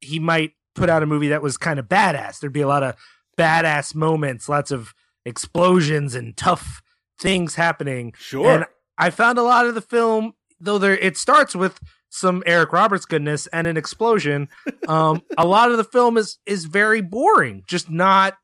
[0.00, 2.40] he might put out a movie that was kind of badass.
[2.40, 2.94] There'd be a lot of
[3.38, 6.82] badass moments, lots of explosions and tough
[7.18, 8.14] things happening.
[8.18, 8.50] Sure.
[8.50, 8.64] And
[8.98, 11.78] I found a lot of the film, though there it starts with
[12.10, 14.48] some Eric Roberts goodness and an explosion.
[14.88, 18.34] Um, a lot of the film is is very boring, just not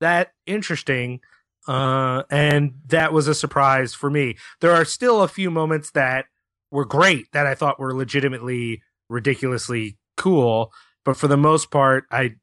[0.00, 1.20] that interesting.
[1.68, 4.36] Uh, and that was a surprise for me.
[4.60, 6.24] There are still a few moments that
[6.70, 10.72] were great that I thought were legitimately ridiculously cool,
[11.04, 12.36] but for the most part, I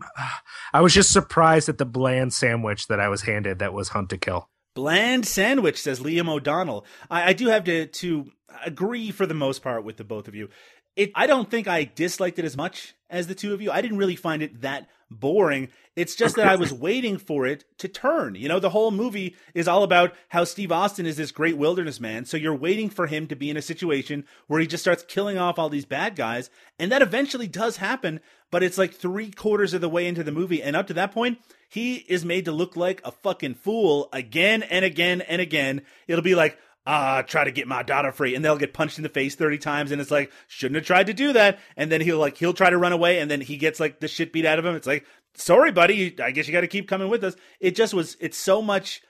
[0.72, 4.10] I was just surprised at the bland sandwich that I was handed that was Hunt
[4.10, 4.48] to Kill.
[4.74, 6.86] Bland sandwich, says Liam O'Donnell.
[7.10, 8.30] I, I do have to to
[8.64, 10.48] agree for the most part with the both of you.
[10.96, 13.70] It I don't think I disliked it as much as the two of you.
[13.70, 15.68] I didn't really find it that boring.
[15.96, 18.36] It's just that I was waiting for it to turn.
[18.36, 22.00] You know, the whole movie is all about how Steve Austin is this great wilderness
[22.00, 22.24] man.
[22.24, 25.36] So you're waiting for him to be in a situation where he just starts killing
[25.36, 26.48] off all these bad guys.
[26.78, 30.32] And that eventually does happen, but it's like three quarters of the way into the
[30.32, 30.62] movie.
[30.62, 34.62] And up to that point, he is made to look like a fucking fool again
[34.62, 35.82] and again and again.
[36.06, 36.56] It'll be like,
[36.90, 38.34] ah, try to get my daughter free.
[38.34, 39.92] And they'll get punched in the face 30 times.
[39.92, 41.60] And it's like, shouldn't have tried to do that.
[41.76, 43.20] And then he'll like, he'll try to run away.
[43.20, 44.74] And then he gets like the shit beat out of him.
[44.74, 46.20] It's like, sorry, buddy.
[46.20, 47.36] I guess you got to keep coming with us.
[47.60, 49.02] It just was, it's so much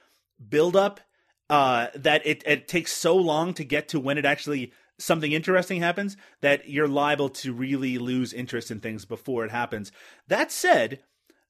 [0.46, 1.00] build up,
[1.48, 5.80] uh, that it, it takes so long to get to when it actually something interesting
[5.80, 9.90] happens that you're liable to really lose interest in things before it happens.
[10.28, 11.00] That said,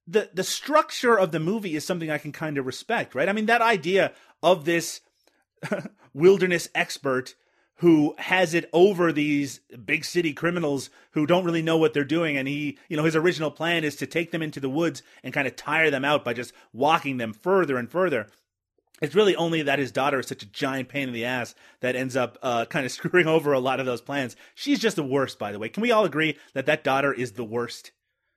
[0.06, 3.28] the the structure of the movie is something I can kind of respect, right?
[3.28, 4.12] I mean, that idea
[4.42, 5.00] of this
[6.14, 7.34] wilderness expert
[7.76, 12.36] who has it over these big city criminals who don't really know what they're doing
[12.36, 15.32] and he you know his original plan is to take them into the woods and
[15.32, 18.26] kind of tire them out by just walking them further and further
[19.00, 21.96] it's really only that his daughter is such a giant pain in the ass that
[21.96, 24.36] ends up uh, kind of screwing over a lot of those plans.
[24.54, 25.68] She's just the worst, by the way.
[25.68, 27.92] Can we all agree that that daughter is the worst?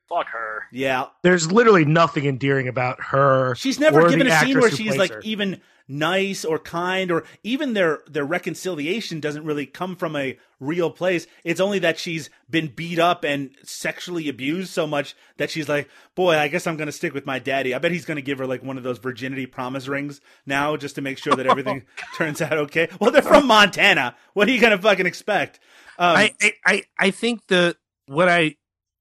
[0.08, 0.64] Fuck her.
[0.72, 3.56] Yeah, There's literally nothing endearing about her.
[3.56, 5.22] she's never given a scene where she's like her.
[5.24, 10.89] even nice or kind, or even their their reconciliation doesn't really come from a real
[10.89, 11.28] place.
[11.43, 15.89] It's only that she's been beat up and sexually abused so much that she's like,
[16.15, 17.74] boy, I guess I'm gonna stick with my daddy.
[17.74, 20.96] I bet he's gonna give her like one of those virginity promise rings now, just
[20.96, 21.84] to make sure that everything
[22.15, 22.88] turns out okay.
[23.00, 24.15] Well, they're from Montana.
[24.34, 25.60] What are you gonna fucking expect?
[26.00, 27.76] Um, I, I, I, I think the
[28.08, 28.56] what I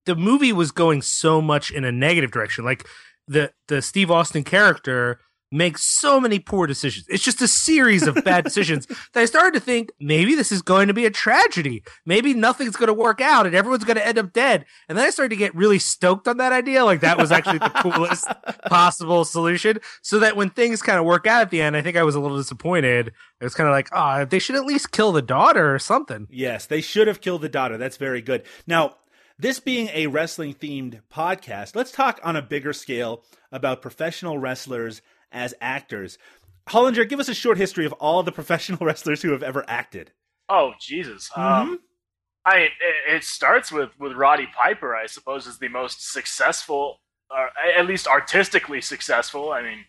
[0.07, 2.65] the movie was going so much in a negative direction.
[2.65, 2.87] Like
[3.27, 5.21] the the Steve Austin character
[5.53, 7.07] makes so many poor decisions.
[7.09, 10.63] It's just a series of bad decisions that I started to think maybe this is
[10.63, 11.83] going to be a tragedy.
[12.07, 14.65] Maybe nothing's going to work out and everyone's going to end up dead.
[14.89, 16.85] And then I started to get really stoked on that idea.
[16.85, 18.27] Like that was actually the coolest
[18.67, 19.79] possible solution.
[20.01, 22.15] So that when things kind of work out at the end, I think I was
[22.15, 23.09] a little disappointed.
[23.09, 26.27] It was kind of like, oh, they should at least kill the daughter or something.
[26.31, 27.77] Yes, they should have killed the daughter.
[27.77, 28.45] That's very good.
[28.67, 28.97] Now,
[29.39, 35.03] this being a wrestling themed podcast, let's talk on a bigger scale about professional wrestlers
[35.33, 36.19] as actors.
[36.69, 40.13] Hollinger, give us a short history of all the professional wrestlers who have ever acted.
[40.49, 41.31] Oh Jesus!
[41.35, 41.81] Um,
[42.45, 42.73] I it,
[43.09, 44.95] it starts with with Roddy Piper.
[44.95, 49.53] I suppose is the most successful, or at least artistically successful.
[49.53, 49.85] I mean,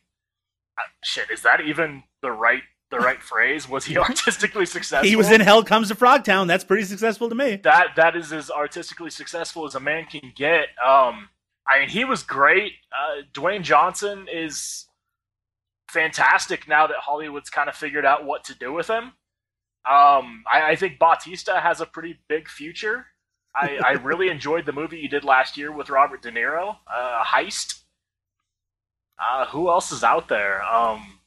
[0.77, 3.67] uh, shit, is that even the right the right phrase?
[3.67, 5.09] Was he artistically successful?
[5.09, 6.47] He was in Hell Comes to Frogtown.
[6.47, 7.57] That's pretty successful to me.
[7.63, 10.67] that that is as artistically successful as a man can get.
[10.85, 11.29] Um,
[11.67, 12.73] I mean, he was great.
[12.91, 14.85] Uh, Dwayne Johnson is
[15.93, 19.13] fantastic now that Hollywood's kind of figured out what to do with him.
[19.85, 23.05] Um, I, I think Bautista has a pretty big future.
[23.55, 27.23] I, I really enjoyed the movie you did last year with Robert De Niro, uh,
[27.23, 27.81] Heist.
[29.19, 30.63] Uh, who else is out there?
[30.63, 31.19] Um,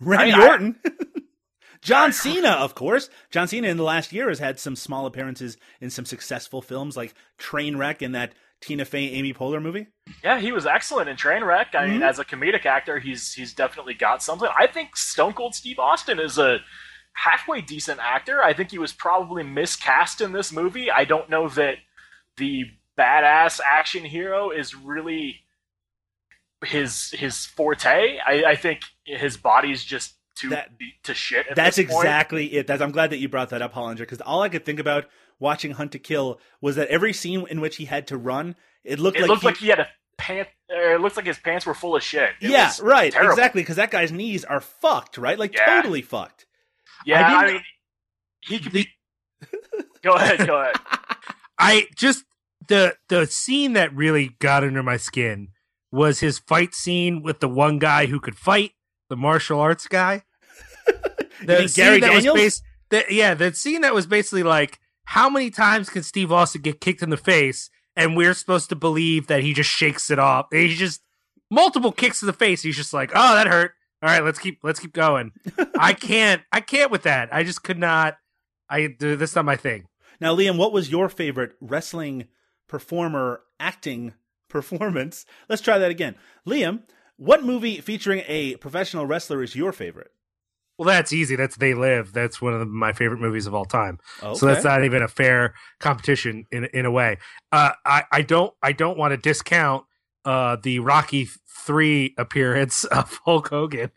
[0.00, 0.76] Randy I- Orton.
[1.84, 3.10] John Cena, of course.
[3.30, 6.96] John Cena in the last year has had some small appearances in some successful films
[6.96, 8.32] like Trainwreck and that
[8.64, 9.86] Tina Fey Amy Poehler movie.
[10.22, 11.74] Yeah, he was excellent in Trainwreck.
[11.74, 12.02] I mean, mm-hmm.
[12.02, 14.48] as a comedic actor, he's he's definitely got something.
[14.58, 16.58] I think Stone Cold Steve Austin is a
[17.12, 18.42] halfway decent actor.
[18.42, 20.90] I think he was probably miscast in this movie.
[20.90, 21.76] I don't know that
[22.36, 22.64] the
[22.98, 25.40] badass action hero is really
[26.64, 28.18] his his forte.
[28.26, 30.70] I, I think his body's just too That-
[31.04, 31.46] to shit.
[31.48, 32.66] At That's exactly it.
[32.66, 35.06] That's, I'm glad that you brought that up, Hollinger, because all I could think about
[35.44, 38.98] watching Hunt to Kill was that every scene in which he had to run, it
[38.98, 40.48] looked It like looked he, like he had a pant.
[40.68, 42.30] It looks like his pants were full of shit.
[42.40, 43.32] It yeah, right, terrible.
[43.32, 45.38] exactly, because that guy's knees are fucked, right?
[45.38, 45.66] Like Yeah.
[45.76, 46.46] totally fucked.
[47.06, 47.62] Yeah, I I, mean,
[48.40, 48.88] he could be.
[50.02, 50.46] go ahead.
[50.46, 50.76] Go ahead.
[51.58, 52.24] I just
[52.66, 55.48] the the scene that really got under my skin
[55.92, 58.72] was his fight scene with the one guy who could fight,
[59.08, 60.22] the martial arts guy.
[61.40, 62.38] You mean scene Gary that was Daniels?
[62.44, 66.62] bas- the- yeah, the scene that was basically like, how many times can Steve Austin
[66.62, 70.18] get kicked in the face, and we're supposed to believe that he just shakes it
[70.18, 70.46] off?
[70.50, 71.02] He just
[71.50, 72.62] multiple kicks to the face.
[72.62, 73.72] He's just like, oh, that hurt.
[74.02, 75.32] All right, let's keep let's keep going.
[75.78, 77.28] I can't, I can't with that.
[77.32, 78.16] I just could not.
[78.68, 79.86] I this not my thing.
[80.20, 82.28] Now, Liam, what was your favorite wrestling
[82.68, 84.14] performer acting
[84.48, 85.24] performance?
[85.48, 86.16] Let's try that again.
[86.46, 86.82] Liam,
[87.16, 90.12] what movie featuring a professional wrestler is your favorite?
[90.78, 91.36] Well, that's easy.
[91.36, 92.12] That's They Live.
[92.12, 93.98] That's one of the, my favorite movies of all time.
[94.22, 94.34] Okay.
[94.38, 97.18] So that's not even a fair competition in in a way.
[97.52, 99.84] Uh, I I don't I don't want to discount
[100.24, 103.90] uh, the Rocky three appearance of Hulk Hogan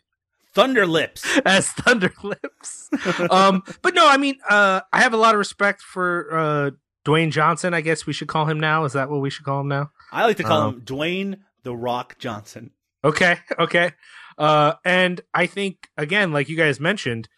[0.54, 1.26] Thunder Lips.
[1.44, 2.88] as Thunder Lips.
[3.30, 6.70] um, but no, I mean, uh, I have a lot of respect for uh,
[7.04, 7.74] Dwayne Johnson.
[7.74, 8.84] I guess we should call him now.
[8.84, 9.90] Is that what we should call him now?
[10.12, 12.70] I like to call Um, him Dwayne The Rock Johnson.
[13.04, 13.92] Okay, okay.
[14.38, 17.28] Uh, and I think again, like you guys mentioned,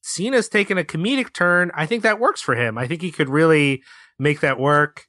[0.00, 1.72] Cena's taken a comedic turn.
[1.74, 2.78] I think that works for him.
[2.78, 3.82] I think he could really
[4.18, 5.06] make that work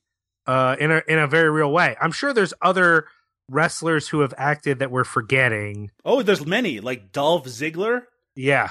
[0.48, 1.96] uh, in a in a very real way.
[2.02, 3.08] I'm sure there's other
[3.50, 5.92] wrestlers who have acted that we're forgetting.
[6.04, 8.04] Oh, there's many, like Dolph Ziggler,
[8.36, 8.70] Yeah,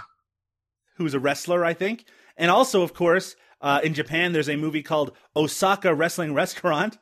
[0.97, 2.05] who's a wrestler, I think.
[2.37, 6.99] And also, of course, uh, in Japan, there's a movie called Osaka Wrestling Restaurant,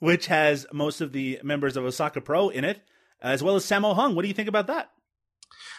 [0.00, 2.82] which has most of the members of Osaka Pro in it,
[3.22, 4.14] as well as Sammo Hung.
[4.14, 4.90] What do you think about that?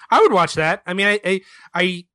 [0.09, 0.81] I would watch that.
[0.85, 1.41] I mean, I, I,
[1.73, 2.05] I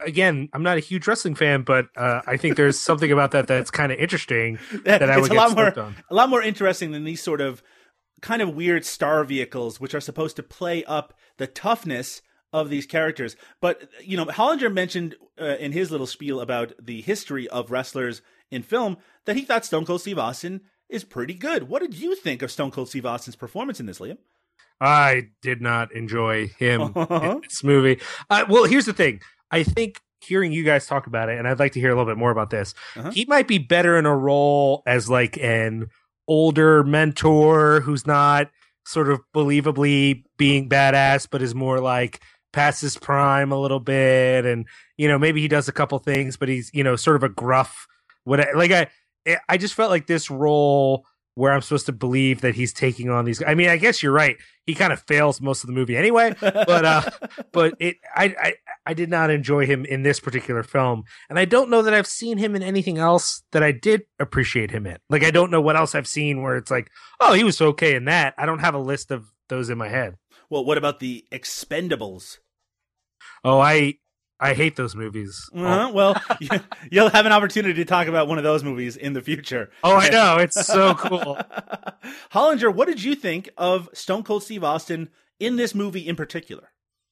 [0.00, 3.46] again, I'm not a huge wrestling fan, but uh, I think there's something about that
[3.46, 5.96] that's kind of interesting that I would a get lot more, on.
[6.10, 7.62] a lot more interesting than these sort of
[8.20, 12.86] kind of weird star vehicles, which are supposed to play up the toughness of these
[12.86, 13.36] characters.
[13.60, 18.22] But you know, Hollinger mentioned uh, in his little spiel about the history of wrestlers
[18.50, 21.64] in film that he thought Stone Cold Steve Austin is pretty good.
[21.64, 24.18] What did you think of Stone Cold Steve Austin's performance in this, Liam?
[24.80, 27.20] I did not enjoy him Uh-huh.
[27.36, 28.00] in this movie.
[28.30, 29.20] Uh, well, here's the thing.
[29.50, 32.04] I think hearing you guys talk about it, and I'd like to hear a little
[32.10, 32.74] bit more about this.
[32.96, 33.10] Uh-huh.
[33.10, 35.88] He might be better in a role as like an
[36.28, 38.50] older mentor who's not
[38.84, 42.20] sort of believably being badass, but is more like
[42.52, 44.66] past his prime a little bit, and
[44.96, 47.28] you know maybe he does a couple things, but he's you know sort of a
[47.28, 47.86] gruff.
[48.24, 48.88] What like I
[49.48, 51.04] I just felt like this role
[51.38, 53.40] where I'm supposed to believe that he's taking on these.
[53.46, 54.36] I mean, I guess you're right.
[54.66, 56.34] He kind of fails most of the movie anyway.
[56.40, 57.10] But uh,
[57.52, 61.44] but it, I, I, I did not enjoy him in this particular film, and I
[61.44, 64.98] don't know that I've seen him in anything else that I did appreciate him in.
[65.08, 67.94] Like I don't know what else I've seen where it's like, oh, he was okay
[67.94, 68.34] in that.
[68.36, 70.16] I don't have a list of those in my head.
[70.50, 72.38] Well, what about the Expendables?
[73.44, 73.94] Oh, I
[74.40, 75.50] I hate those movies.
[75.54, 75.90] Uh-huh.
[75.92, 76.48] Well, you,
[76.90, 79.70] you'll have an opportunity to talk about one of those movies in the future.
[79.82, 80.36] Oh, I know.
[80.36, 81.38] It's so cool.
[82.32, 85.08] Hollinger, what did you think of Stone Cold Steve Austin
[85.40, 86.70] in this movie in particular?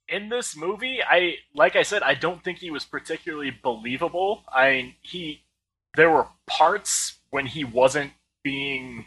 [0.08, 4.44] in this movie, I like I said, I don't think he was particularly believable.
[4.48, 5.42] I he
[5.96, 8.12] there were parts when he wasn't
[8.42, 9.06] being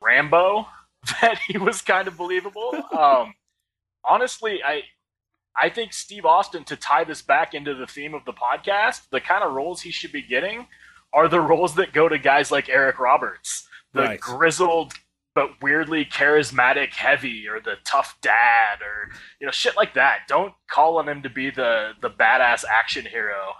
[0.00, 0.66] Rambo
[1.20, 2.72] that he was kind of believable.
[2.96, 3.34] Um,
[4.08, 4.82] honestly, I
[5.60, 9.20] I think Steve Austin to tie this back into the theme of the podcast, the
[9.20, 10.66] kind of roles he should be getting
[11.12, 14.20] are the roles that go to guys like Eric Roberts, the Right.
[14.20, 14.92] grizzled
[15.34, 20.20] but weirdly charismatic heavy or the tough dad or you know shit like that.
[20.28, 23.54] Don't call on him to be the the badass action hero.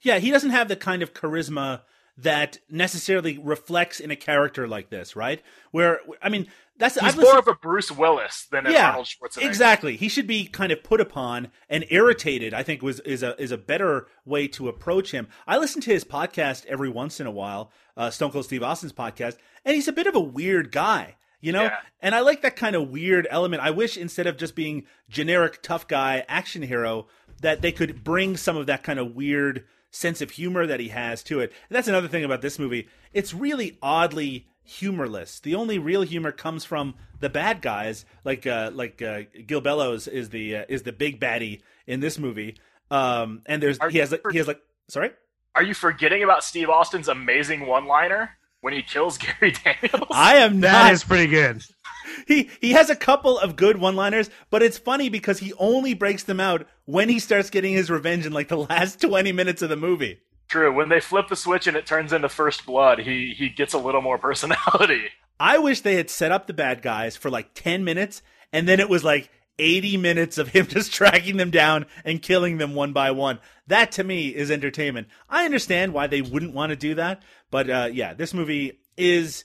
[0.00, 1.82] Yeah, he doesn't have the kind of charisma
[2.16, 5.42] that necessarily reflects in a character like this, right?
[5.70, 6.46] Where I mean,
[6.78, 9.44] that's He's more of a Bruce Willis than an yeah, Arnold Schwarzenegger.
[9.44, 9.96] exactly.
[9.96, 12.54] He should be kind of put upon and irritated.
[12.54, 15.28] I think was is a is a better way to approach him.
[15.46, 18.92] I listen to his podcast every once in a while, uh, Stone Cold Steve Austin's
[18.92, 21.64] podcast, and he's a bit of a weird guy, you know.
[21.64, 21.78] Yeah.
[22.00, 23.62] And I like that kind of weird element.
[23.62, 27.08] I wish instead of just being generic tough guy action hero,
[27.42, 30.88] that they could bring some of that kind of weird sense of humor that he
[30.88, 31.52] has to it.
[31.68, 32.88] And that's another thing about this movie.
[33.12, 35.40] It's really oddly humorless.
[35.40, 40.06] The only real humor comes from the bad guys, like uh, like uh, Gil Bellows
[40.06, 42.56] is the uh, is the big baddie in this movie.
[42.90, 45.10] Um, and there's Are he has you like he has like sorry.
[45.54, 50.08] Are you forgetting about Steve Austin's amazing one-liner when he kills Gary Daniels?
[50.10, 50.70] I am not.
[50.70, 51.62] That is pretty good.
[52.26, 56.22] he he has a couple of good one-liners, but it's funny because he only breaks
[56.24, 59.70] them out when he starts getting his revenge in like the last 20 minutes of
[59.70, 60.20] the movie.
[60.48, 60.72] True.
[60.72, 63.78] When they flip the switch and it turns into First Blood, he he gets a
[63.78, 65.08] little more personality.
[65.40, 68.22] I wish they had set up the bad guys for like 10 minutes
[68.52, 72.58] and then it was like 80 minutes of him just tracking them down and killing
[72.58, 73.38] them one by one.
[73.66, 75.08] That to me is entertainment.
[75.28, 79.44] I understand why they wouldn't want to do that, but uh, yeah, this movie is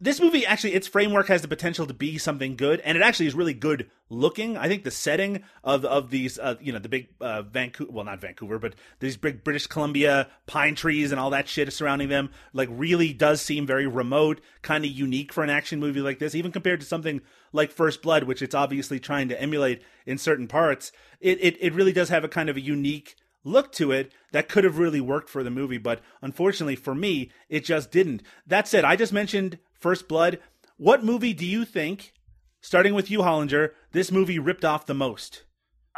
[0.00, 3.26] this movie actually its framework has the potential to be something good and it actually
[3.26, 6.88] is really good looking i think the setting of of these uh, you know the
[6.88, 11.30] big uh, vancouver well not vancouver but these big british columbia pine trees and all
[11.30, 15.50] that shit surrounding them like really does seem very remote kind of unique for an
[15.50, 17.20] action movie like this even compared to something
[17.52, 21.74] like first blood which it's obviously trying to emulate in certain parts it it, it
[21.74, 25.00] really does have a kind of a unique look to it that could have really
[25.00, 28.22] worked for the movie, but unfortunately for me, it just didn't.
[28.46, 30.38] That said, I just mentioned First Blood.
[30.76, 32.12] What movie do you think,
[32.60, 35.44] starting with you, Hollinger, this movie ripped off the most?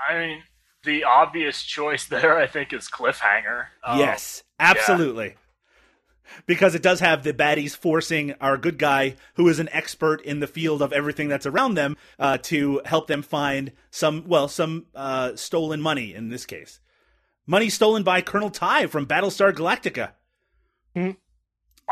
[0.09, 0.43] I mean,
[0.85, 3.67] the obvious choice there, I think, is Cliffhanger.
[3.85, 5.37] Um, yes, absolutely.
[6.47, 10.41] Because it does have the baddies forcing our good guy, who is an expert in
[10.41, 14.87] the field of everything that's around them, uh, to help them find some, well, some
[14.95, 16.81] uh, stolen money in this case.
[17.47, 20.13] Money stolen by Colonel Tigh from Battlestar Galactica.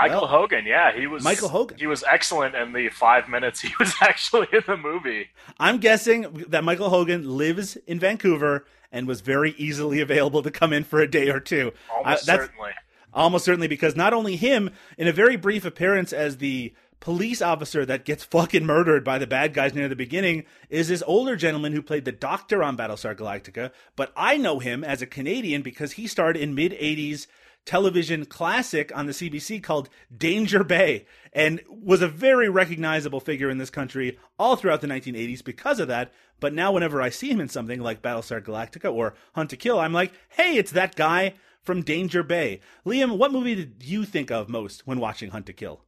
[0.01, 1.77] Michael Well, Hogan, yeah, he was Michael Hogan.
[1.79, 5.29] He was excellent in the five minutes he was actually in the movie.
[5.59, 10.73] I'm guessing that Michael Hogan lives in Vancouver and was very easily available to come
[10.73, 11.73] in for a day or two.
[11.91, 12.71] Almost I- that's certainly.
[13.13, 17.87] almost certainly because not only him, in a very brief appearance as the police officer
[17.87, 21.73] that gets fucking murdered by the bad guys near the beginning, is this older gentleman
[21.73, 23.71] who played the doctor on Battlestar Galactica.
[23.95, 27.27] But I know him as a Canadian because he starred in mid 80s
[27.69, 31.05] television classic on the CBC called Danger Bay
[31.35, 35.87] and was a very recognizable figure in this country all throughout the 1980s because of
[35.87, 36.11] that.
[36.41, 39.79] But now, whenever I see him in something like Battlestar Galactica or Hunt to Kill,
[39.79, 42.61] I'm like, hey, it's that guy from Danger Bay.
[42.87, 45.85] Liam, what movie did you think of most when watching Hunt to Kill?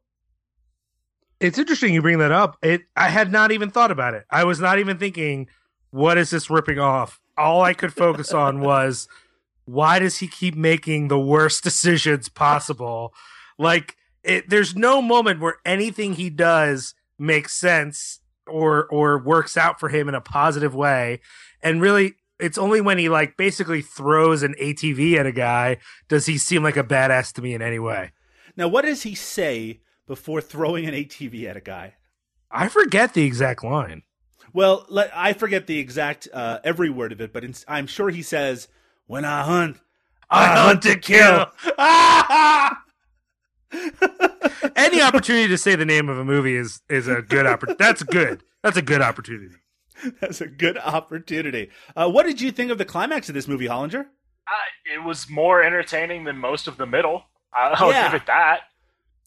[1.41, 2.59] It's interesting you bring that up.
[2.63, 4.27] It I had not even thought about it.
[4.29, 5.49] I was not even thinking,
[5.93, 7.21] what is this ripping off?
[7.39, 9.09] All I could focus on was
[9.71, 13.15] why does he keep making the worst decisions possible?
[13.59, 19.79] Like it, there's no moment where anything he does makes sense or or works out
[19.79, 21.21] for him in a positive way.
[21.63, 25.77] And really it's only when he like basically throws an ATV at a guy
[26.09, 28.13] does he seem like a badass to me in any way.
[28.57, 31.95] Now, what does he say before throwing an ATV at a guy?
[32.51, 34.03] I forget the exact line.
[34.53, 38.11] Well, let, I forget the exact uh, every word of it, but in, I'm sure
[38.11, 38.67] he says,
[39.11, 39.77] "When I hunt,
[40.31, 41.47] I, hunt to kill."
[44.77, 47.83] Any opportunity to say the name of a movie is is a good opportunity.
[47.83, 48.45] That's good.
[48.63, 49.57] That's a good opportunity.
[50.21, 51.71] That's a good opportunity.
[51.97, 54.03] Uh, what did you think of the climax of this movie, Hollinger?
[54.47, 57.25] Uh, it was more entertaining than most of the middle.
[57.53, 58.11] I'll Yeah.
[58.13, 58.61] give it that.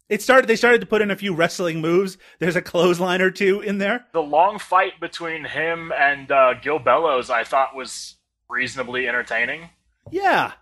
[0.10, 0.48] it started.
[0.48, 2.18] They started to put in a few wrestling moves.
[2.40, 4.06] There's a clothesline or two in there.
[4.14, 8.16] The long fight between him and uh, Gil Bellows, I thought was
[8.50, 9.70] reasonably entertaining.
[10.12, 10.54] Yeah,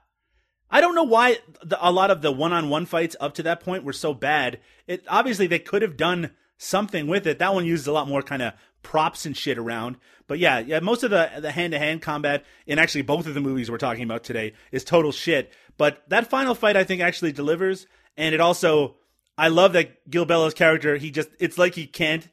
[0.72, 3.84] I don't know why the, a lot of the one-on-one fights up to that point
[3.84, 4.60] were so bad.
[4.88, 7.40] It obviously they could have done something with it.
[7.40, 9.98] That one uses a lot more kind of props and shit around.
[10.28, 13.70] But yeah, yeah, most of the the hand-to-hand combat in actually both of the movies
[13.70, 15.52] we're talking about today is total shit.
[15.78, 18.96] But that final fight I think actually delivers and it also
[19.38, 22.30] I love that Gil Bellows character, he just it's like he can't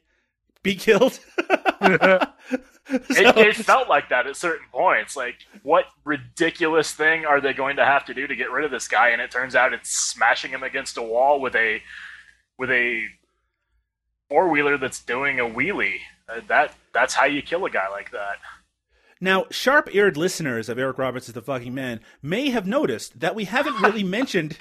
[0.63, 1.19] be killed.
[3.09, 5.15] it, it, felt like that at certain points.
[5.15, 8.71] Like, what ridiculous thing are they going to have to do to get rid of
[8.71, 9.09] this guy?
[9.09, 11.81] And it turns out it's smashing him against a wall with a
[12.57, 13.03] with a
[14.27, 15.99] four wheeler that's doing a wheelie.
[16.27, 18.37] Uh, that that's how you kill a guy like that.
[19.21, 23.35] Now, sharp eared listeners of Eric Roberts is the fucking man may have noticed that
[23.35, 24.57] we haven't really mentioned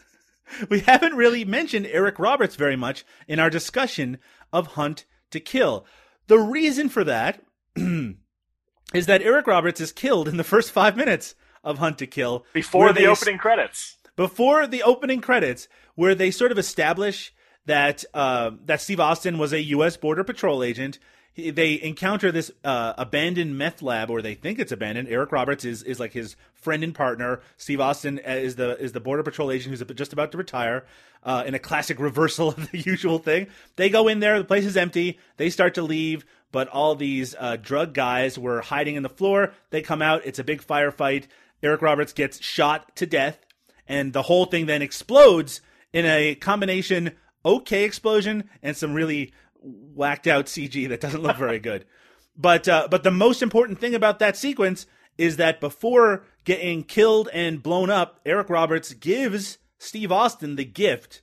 [0.68, 4.18] we haven't really mentioned Eric Roberts very much in our discussion
[4.52, 5.86] of Hunt to Kill.
[6.28, 7.42] The reason for that
[7.76, 12.44] is that Eric Roberts is killed in the first five minutes of Hunt to Kill.
[12.52, 13.96] Before the opening credits.
[14.14, 17.34] Before the opening credits, where they sort of establish
[17.66, 19.96] that uh, that Steve Austin was a U.S.
[19.96, 20.98] Border Patrol agent.
[21.36, 25.08] They encounter this uh, abandoned meth lab, or they think it's abandoned.
[25.08, 27.40] Eric Roberts is is like his friend and partner.
[27.58, 30.86] Steve Austin uh, is the is the Border Patrol agent who's just about to retire.
[31.22, 34.38] Uh, in a classic reversal of the usual thing, they go in there.
[34.38, 35.18] The place is empty.
[35.36, 36.24] They start to leave
[36.56, 39.52] but all these uh, drug guys were hiding in the floor.
[39.68, 40.22] They come out.
[40.24, 41.24] It's a big firefight.
[41.62, 43.44] Eric Roberts gets shot to death,
[43.86, 45.60] and the whole thing then explodes
[45.92, 47.12] in a combination
[47.44, 51.84] okay explosion and some really whacked out CG that doesn't look very good.
[52.38, 54.86] But uh, but the most important thing about that sequence
[55.18, 61.20] is that before getting killed and blown up, Eric Roberts gives Steve Austin the gift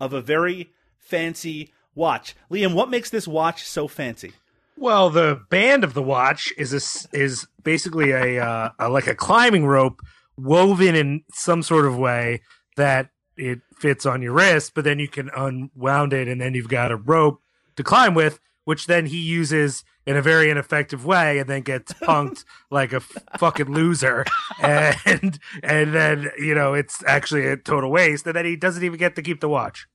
[0.00, 2.34] of a very fancy watch.
[2.50, 4.32] Liam, what makes this watch so fancy?
[4.76, 9.14] Well, the band of the watch is a, is basically a, uh, a like a
[9.14, 10.00] climbing rope
[10.36, 12.40] woven in some sort of way
[12.76, 16.68] that it fits on your wrist, but then you can unwound it, and then you've
[16.68, 17.40] got a rope
[17.76, 21.92] to climb with, which then he uses in a very ineffective way, and then gets
[21.94, 24.24] punked like a f- fucking loser,
[24.62, 28.98] and and then you know it's actually a total waste, and then he doesn't even
[28.98, 29.86] get to keep the watch.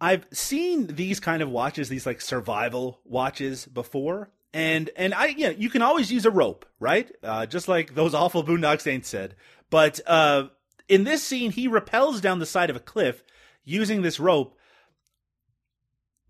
[0.00, 4.30] I've seen these kind of watches, these like survival watches before.
[4.52, 7.10] And and I you know, you can always use a rope, right?
[7.22, 9.34] Uh, just like those awful Boondock Saints said.
[9.70, 10.48] But uh,
[10.88, 13.22] in this scene, he repels down the side of a cliff
[13.64, 14.56] using this rope.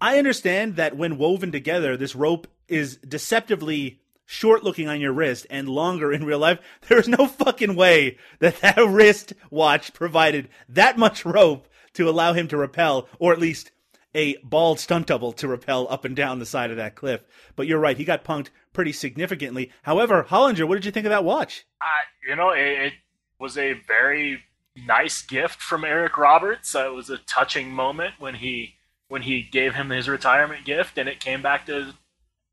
[0.01, 5.47] I understand that when woven together, this rope is deceptively short looking on your wrist
[5.51, 6.59] and longer in real life.
[6.89, 12.49] There's no fucking way that that wrist watch provided that much rope to allow him
[12.49, 13.71] to rappel, or at least
[14.15, 17.23] a bald stunt double to rappel up and down the side of that cliff.
[17.55, 19.71] But you're right, he got punked pretty significantly.
[19.83, 21.67] However, Hollinger, what did you think of that watch?
[21.81, 21.87] Uh,
[22.29, 22.93] you know, it, it,
[23.39, 24.43] was a very
[24.87, 26.75] nice gift from Eric Roberts.
[26.75, 28.77] Uh, it was a touching moment when he
[29.09, 31.93] when he gave him his retirement gift, and it came back to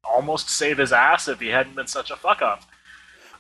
[0.03, 2.63] almost save his ass if he hadn't been such a fuck up.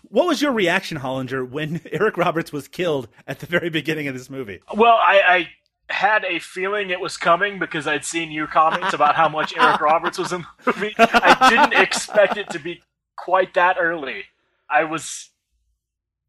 [0.03, 4.15] What was your reaction, Hollinger, when Eric Roberts was killed at the very beginning of
[4.15, 4.61] this movie?
[4.73, 5.49] Well, I, I
[5.89, 9.81] had a feeling it was coming because I'd seen your comments about how much Eric
[9.81, 10.95] Roberts was in the movie.
[10.97, 12.81] I didn't expect it to be
[13.15, 14.23] quite that early.
[14.69, 15.29] I was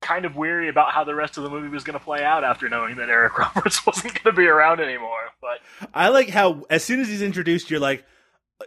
[0.00, 2.44] kind of weary about how the rest of the movie was going to play out
[2.44, 5.30] after knowing that Eric Roberts wasn't going to be around anymore.
[5.40, 5.60] But
[5.94, 8.04] I like how as soon as he's introduced, you're like,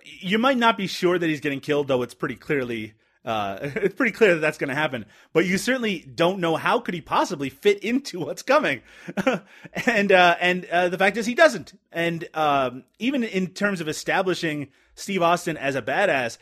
[0.04, 2.94] you might not be sure that he's getting killed, though it's pretty clearly
[3.26, 6.80] uh, it's pretty clear that that's going to happen, but you certainly don't know how
[6.80, 8.82] could he possibly fit into what's coming,
[9.86, 11.78] and uh, and uh, the fact is he doesn't.
[11.92, 16.38] And um, even in terms of establishing Steve Austin as a badass,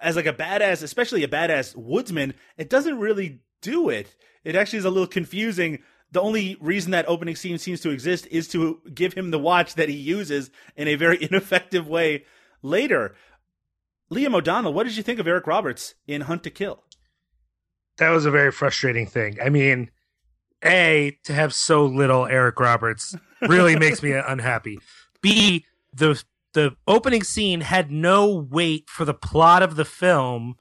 [0.00, 4.14] as like a badass, especially a badass woodsman, it doesn't really do it.
[4.44, 5.80] It actually is a little confusing.
[6.12, 9.74] The only reason that opening scene seems to exist is to give him the watch
[9.74, 12.24] that he uses in a very ineffective way
[12.62, 13.16] later.
[14.10, 16.84] Liam O'Donnell, what did you think of Eric Roberts in Hunt to Kill?
[17.98, 19.38] That was a very frustrating thing.
[19.42, 19.90] I mean,
[20.64, 24.78] A, to have so little Eric Roberts really makes me unhappy.
[25.22, 30.56] B, the the opening scene had no weight for the plot of the film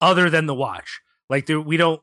[0.00, 1.00] other than the watch.
[1.28, 2.02] Like there, we don't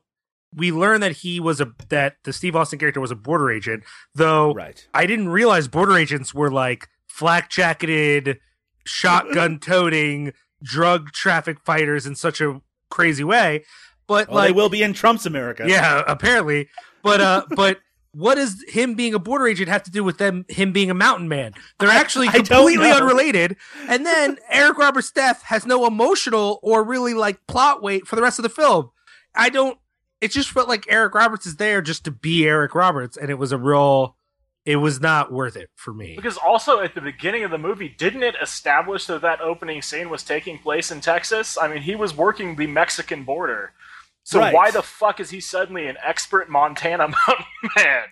[0.54, 3.84] we learn that he was a that the Steve Austin character was a border agent,
[4.14, 4.86] though right.
[4.94, 8.38] I didn't realize border agents were like flak jacketed,
[8.84, 10.32] shotgun toting
[10.62, 13.64] drug traffic fighters in such a crazy way.
[14.06, 15.64] But well, like, they will be in Trump's America.
[15.66, 16.68] Yeah, apparently.
[17.02, 17.78] But uh, but
[18.12, 20.94] what does him being a border agent have to do with them him being a
[20.94, 21.52] mountain man?
[21.78, 23.56] They're actually I don't completely unrelated.
[23.88, 28.22] And then Eric Roberts' death has no emotional or really like plot weight for the
[28.22, 28.90] rest of the film.
[29.34, 29.78] I don't.
[30.20, 33.38] It just felt like Eric Roberts is there just to be Eric Roberts, and it
[33.38, 34.16] was a real.
[34.68, 36.14] It was not worth it for me.
[36.14, 40.10] Because also at the beginning of the movie, didn't it establish that that opening scene
[40.10, 41.56] was taking place in Texas?
[41.56, 43.72] I mean, he was working the Mexican border.
[44.24, 44.52] So Right.
[44.52, 47.46] why the fuck is he suddenly an expert Montana mountain
[47.76, 48.02] man?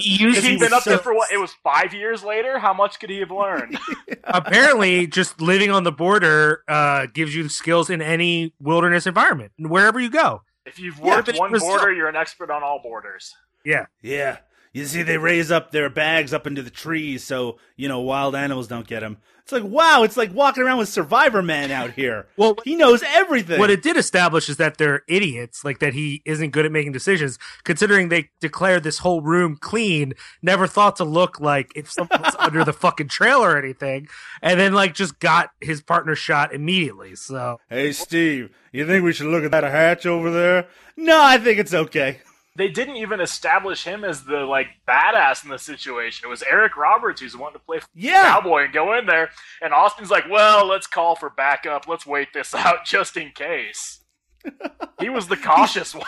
[0.00, 1.30] You- He's he been was up there for what?
[1.30, 2.58] It was five years later.
[2.58, 3.78] How much could he have learned?
[4.24, 10.00] apparently just living on the border uh, gives you skills in any wilderness environment wherever
[10.00, 12.80] you go if you've worked but it one border, still- you're an expert on all
[12.82, 13.34] borders.
[13.64, 14.38] yeah Yeah.
[14.74, 18.34] You see, they raise up their bags up into the trees so, you know, wild
[18.34, 19.18] animals don't get them.
[19.44, 22.26] It's like, wow, it's like walking around with Survivor Man out here.
[22.36, 23.60] Well, he knows everything.
[23.60, 26.90] what it did establish is that they're idiots like that he isn't good at making
[26.90, 32.20] decisions considering they declared this whole room clean never thought to look like if someone
[32.22, 34.08] was under the fucking trailer or anything
[34.42, 39.12] and then like just got his partner shot immediately so hey, Steve, you think we
[39.12, 40.66] should look at that hatch over there?
[40.96, 42.20] No, I think it's okay.
[42.56, 46.24] They didn't even establish him as the like badass in the situation.
[46.26, 48.22] It was Eric Roberts who's wanting to play Yeah.
[48.32, 49.30] cowboy and go in there,
[49.60, 51.88] and Austin's like, "Well, let's call for backup.
[51.88, 54.00] Let's wait this out just in case."
[55.00, 56.04] he was the cautious one.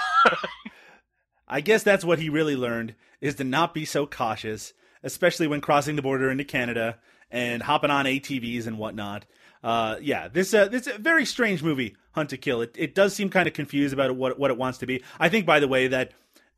[1.49, 4.73] I guess that's what he really learned is to not be so cautious,
[5.03, 6.99] especially when crossing the border into Canada
[7.31, 9.25] and hopping on ATVs and whatnot.
[9.65, 12.61] Uh, yeah, this uh, this is a very strange movie, Hunt to Kill.
[12.63, 15.03] It it does seem kind of confused about what what it wants to be.
[15.19, 16.13] I think, by the way, that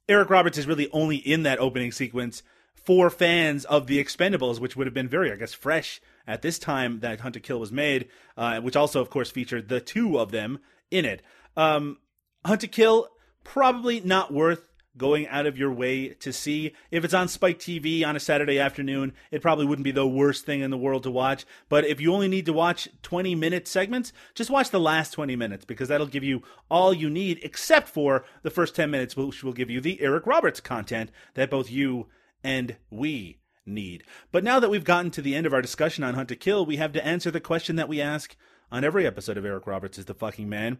[0.08, 2.42] Eric Roberts is really only in that opening sequence
[2.74, 6.58] for fans of the Expendables, which would have been very, I guess, fresh at this
[6.58, 10.18] time that Hunt to Kill was made, uh, which also, of course, featured the two
[10.18, 11.22] of them in it.
[11.56, 11.98] Um,
[12.46, 13.08] Hunt to Kill,
[13.44, 16.72] probably not worth going out of your way to see.
[16.90, 20.44] If it's on Spike TV on a Saturday afternoon, it probably wouldn't be the worst
[20.44, 21.44] thing in the world to watch.
[21.68, 25.36] But if you only need to watch 20 minute segments, just watch the last 20
[25.36, 29.44] minutes because that'll give you all you need, except for the first 10 minutes, which
[29.44, 32.06] will give you the Eric Roberts content that both you
[32.42, 34.04] and we need.
[34.32, 36.64] But now that we've gotten to the end of our discussion on Hunt to Kill,
[36.64, 38.36] we have to answer the question that we ask
[38.70, 40.78] on every episode of Eric Roberts is the fucking man.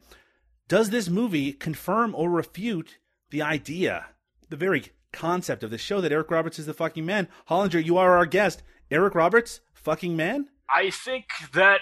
[0.66, 2.98] Does this movie confirm or refute
[3.30, 4.06] the idea,
[4.48, 7.28] the very concept of the show that Eric Roberts is the fucking man?
[7.48, 8.62] Hollinger, you are our guest.
[8.90, 10.48] Eric Roberts, fucking man?
[10.74, 11.80] I think that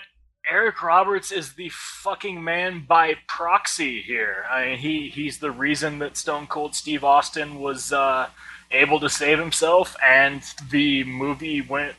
[0.48, 4.44] Eric Roberts is the fucking man by proxy here.
[4.50, 8.28] I mean, he he's the reason that Stone Cold Steve Austin was uh,
[8.70, 11.94] able to save himself, and the movie went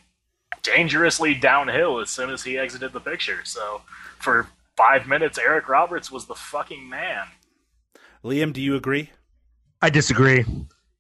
[0.64, 3.42] dangerously downhill as soon as he exited the picture.
[3.44, 3.82] So,
[4.20, 7.28] for five minutes, Eric Roberts was the fucking man.
[8.24, 9.12] Liam, do you agree?
[9.82, 10.44] I disagree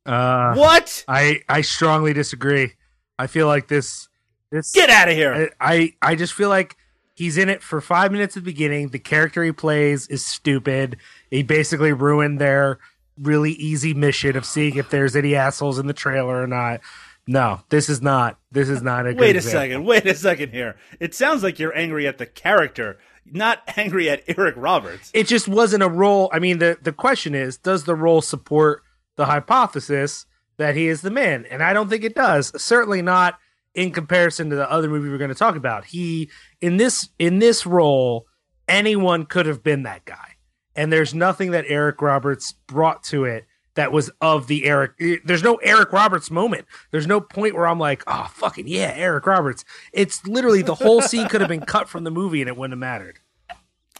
[0.05, 1.03] uh what?
[1.07, 2.73] i i strongly disagree
[3.19, 4.07] i feel like this
[4.49, 5.51] this Get out of here.
[5.59, 6.77] I, I I just feel like
[7.15, 8.89] he's in it for five minutes at the beginning.
[8.89, 10.95] The character he plays is stupid.
[11.29, 12.79] He basically ruined their
[13.21, 16.79] really easy mission of seeing if there's any assholes in the trailer or not.
[17.27, 18.39] No, this is not.
[18.51, 19.13] This is not a.
[19.13, 19.59] good Wait a example.
[19.59, 19.85] second.
[19.85, 20.77] Wait a second here.
[21.01, 22.99] It sounds like you're angry at the character,
[23.31, 25.11] not angry at Eric Roberts.
[25.13, 26.29] It just wasn't a role.
[26.33, 28.83] I mean, the the question is, does the role support
[29.15, 30.25] the hypothesis
[30.57, 31.45] that he is the man?
[31.49, 32.51] And I don't think it does.
[32.61, 33.39] Certainly not
[33.73, 35.85] in comparison to the other movie we're going to talk about.
[35.85, 36.29] He
[36.61, 38.25] in this in this role,
[38.67, 40.35] anyone could have been that guy.
[40.75, 43.45] And there's nothing that Eric Roberts brought to it
[43.77, 44.91] that was of the Eric.
[44.99, 46.65] Eh, there's no Eric Roberts moment.
[46.91, 49.63] There's no point where I'm like, oh fucking yeah, Eric Roberts.
[49.93, 52.73] It's literally the whole scene could have been cut from the movie and it wouldn't
[52.73, 53.19] have mattered.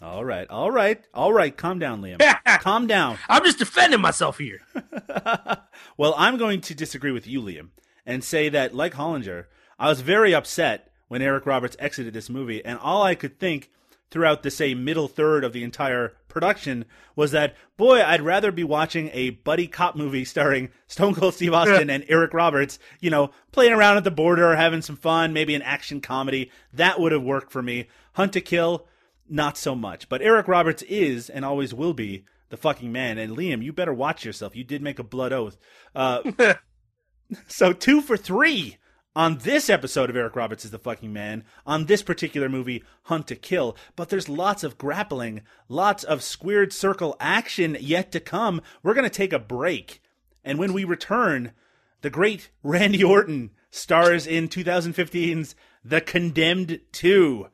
[0.01, 0.47] All right.
[0.49, 1.03] All right.
[1.13, 1.55] All right.
[1.55, 2.19] Calm down, Liam.
[2.61, 3.17] Calm down.
[3.29, 4.59] I'm just defending myself here.
[5.95, 7.69] Well, I'm going to disagree with you, Liam,
[8.05, 9.45] and say that, like Hollinger,
[9.79, 13.71] I was very upset when Eric Roberts exited this movie, and all I could think
[14.11, 16.85] throughout the, say, middle third of the entire production
[17.15, 21.51] was that, boy, I'd rather be watching a buddy cop movie starring Stone Cold Steve
[21.51, 25.55] Austin and Eric Roberts, you know, playing around at the border, having some fun, maybe
[25.55, 26.51] an action comedy.
[26.71, 27.87] That would have worked for me.
[28.13, 28.85] Hunt to Kill,
[29.27, 30.09] not so much.
[30.09, 33.17] But Eric Roberts is, and always will be, the fucking man.
[33.17, 34.55] And Liam, you better watch yourself.
[34.55, 35.57] You did make a blood oath.
[35.95, 36.53] Uh,
[37.47, 38.77] so two for three
[39.17, 43.25] on this episode of Eric Roberts is the fucking man on this particular movie, Hunt
[43.29, 43.75] to Kill.
[43.95, 48.61] But there's lots of grappling, lots of squared circle action yet to come.
[48.83, 50.03] We're gonna take a break,
[50.45, 51.53] and when we return,
[52.01, 57.47] the great Randy Orton stars in 2015's The Condemned 2.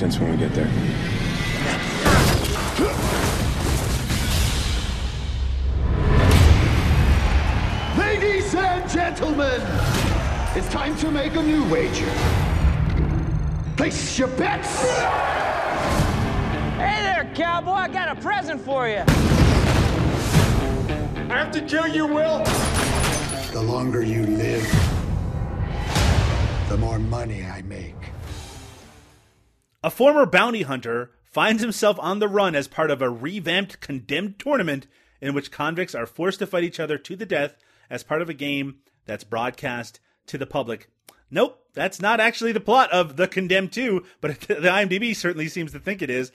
[0.00, 0.64] sense when we get there.
[7.98, 9.60] Ladies and gentlemen,
[10.56, 12.10] it's time to make a new wager.
[13.76, 14.80] Place your bets.
[16.78, 17.72] Hey there, cowboy.
[17.72, 19.04] I got a present for you.
[21.28, 22.42] I have to kill you, Will.
[23.52, 24.66] The longer you live,
[26.70, 27.59] the more money I make.
[29.82, 34.38] A former bounty hunter finds himself on the run as part of a revamped condemned
[34.38, 34.86] tournament
[35.22, 37.56] in which convicts are forced to fight each other to the death
[37.88, 40.90] as part of a game that's broadcast to the public.
[41.30, 45.72] Nope, that's not actually the plot of The Condemned 2, but the IMDb certainly seems
[45.72, 46.30] to think it is.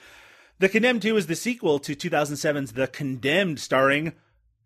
[0.58, 4.14] The Condemned 2 is the sequel to 2007's The Condemned, starring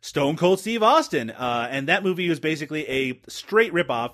[0.01, 1.31] Stone Cold Steve Austin.
[1.31, 4.13] Uh, and that movie was basically a straight ripoff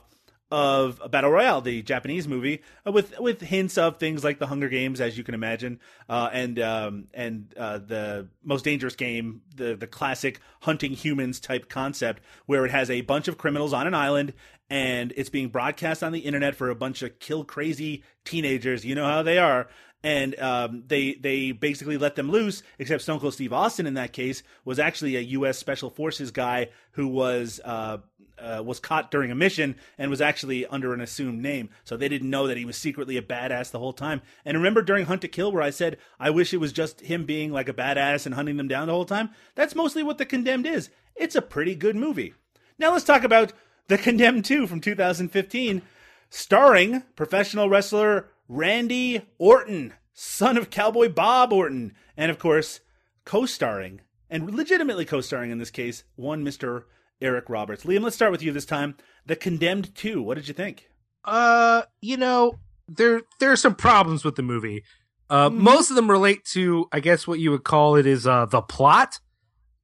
[0.52, 4.48] of a Battle Royale, the Japanese movie, uh, with with hints of things like the
[4.48, 9.42] Hunger Games, as you can imagine, uh, and um, and uh, the Most Dangerous Game,
[9.56, 13.88] the the classic hunting humans type concept, where it has a bunch of criminals on
[13.88, 14.34] an island,
[14.70, 18.86] and it's being broadcast on the internet for a bunch of kill crazy teenagers.
[18.86, 19.68] You know how they are.
[20.04, 22.62] And um, they they basically let them loose.
[22.78, 25.58] Except Stone Cold Steve Austin in that case was actually a U.S.
[25.58, 27.98] Special Forces guy who was uh,
[28.38, 31.70] uh, was caught during a mission and was actually under an assumed name.
[31.84, 34.22] So they didn't know that he was secretly a badass the whole time.
[34.44, 37.26] And remember during Hunt to Kill where I said I wish it was just him
[37.26, 39.30] being like a badass and hunting them down the whole time?
[39.56, 40.90] That's mostly what The Condemned is.
[41.16, 42.34] It's a pretty good movie.
[42.78, 43.54] Now let's talk about
[43.88, 45.82] The Condemned 2 from 2015,
[46.30, 52.82] starring professional wrestler Randy Orton, son of Cowboy Bob Orton, and of course,
[53.24, 56.84] co-starring and legitimately co-starring in this case, one Mr.
[57.26, 57.84] Eric Roberts.
[57.84, 58.96] Liam, let's start with you this time.
[59.26, 60.22] The Condemned 2.
[60.22, 60.88] What did you think?
[61.26, 64.84] Uh, you know, there there are some problems with the movie.
[65.30, 68.46] Uh, most of them relate to, I guess, what you would call it is uh,
[68.46, 69.20] the plot.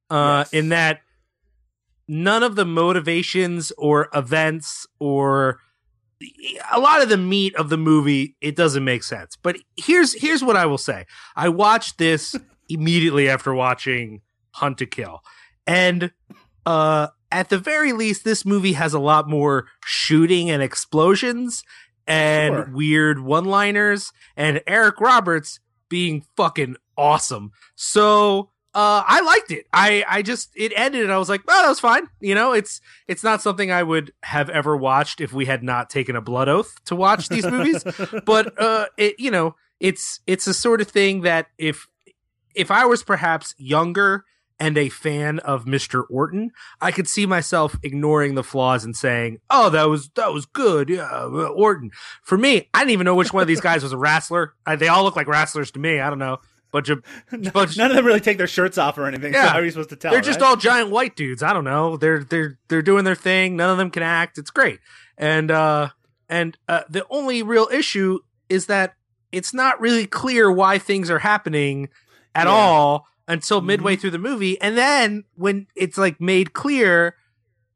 [0.08, 0.52] Uh, Yes.
[0.52, 1.00] in that
[2.06, 5.58] none of the motivations or events or
[6.70, 9.36] a lot of the meat of the movie it doesn't make sense.
[9.42, 11.06] But here's here's what I will say.
[11.34, 12.34] I watched this
[12.68, 14.20] immediately after watching
[14.52, 15.20] Hunt to Kill.
[15.66, 16.12] And
[16.66, 21.64] uh at the very least this movie has a lot more shooting and explosions
[22.06, 22.70] and Sure.
[22.72, 27.52] weird one-liners and Eric Roberts being fucking awesome.
[27.74, 29.66] So uh, I liked it.
[29.72, 32.08] I, I just it ended and I was like, oh, that was fine.
[32.20, 35.90] You know, it's it's not something I would have ever watched if we had not
[35.90, 37.84] taken a blood oath to watch these movies.
[38.24, 41.86] but uh, it you know, it's it's a sort of thing that if
[42.54, 44.24] if I was perhaps younger
[44.62, 46.04] and a fan of Mr.
[46.08, 50.46] Orton, I could see myself ignoring the flaws and saying, "Oh, that was that was
[50.46, 51.90] good, yeah, uh, Orton."
[52.22, 54.54] For me, I didn't even know which one of these guys was a wrestler.
[54.64, 55.98] Uh, they all look like wrestlers to me.
[55.98, 56.38] I don't know,
[56.70, 57.02] bunch of
[57.52, 57.76] bunch.
[57.76, 59.32] None of them really take their shirts off or anything.
[59.32, 59.48] So Yeah.
[59.48, 60.12] how are you supposed to tell?
[60.12, 60.46] they're just right?
[60.50, 61.42] all giant white dudes.
[61.42, 61.96] I don't know.
[61.96, 63.56] They're they're they're doing their thing.
[63.56, 64.38] None of them can act.
[64.38, 64.78] It's great.
[65.18, 65.88] And uh
[66.28, 68.94] and uh the only real issue is that
[69.32, 71.88] it's not really clear why things are happening
[72.34, 72.52] at Yeah.
[72.52, 73.66] all until Mhm.
[73.66, 74.60] midway through the movie.
[74.60, 77.16] And then when it's like made clear,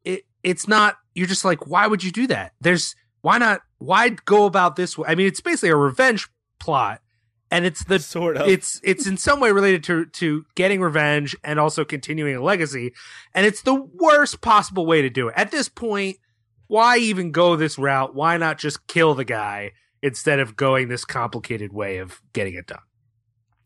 [0.03, 2.53] it it's not you're just like, why would you do that?
[2.61, 5.07] There's why not why go about this way?
[5.09, 6.27] I mean, it's basically a revenge
[6.59, 7.01] plot.
[7.49, 8.47] And it's the sort of.
[8.49, 12.91] it's it's in some way related to to getting revenge and also continuing a legacy
[13.33, 16.17] and it's the worst possible way to do it at this point
[16.67, 19.71] why even go this route why not just kill the guy
[20.03, 22.81] instead of going this complicated way of getting it done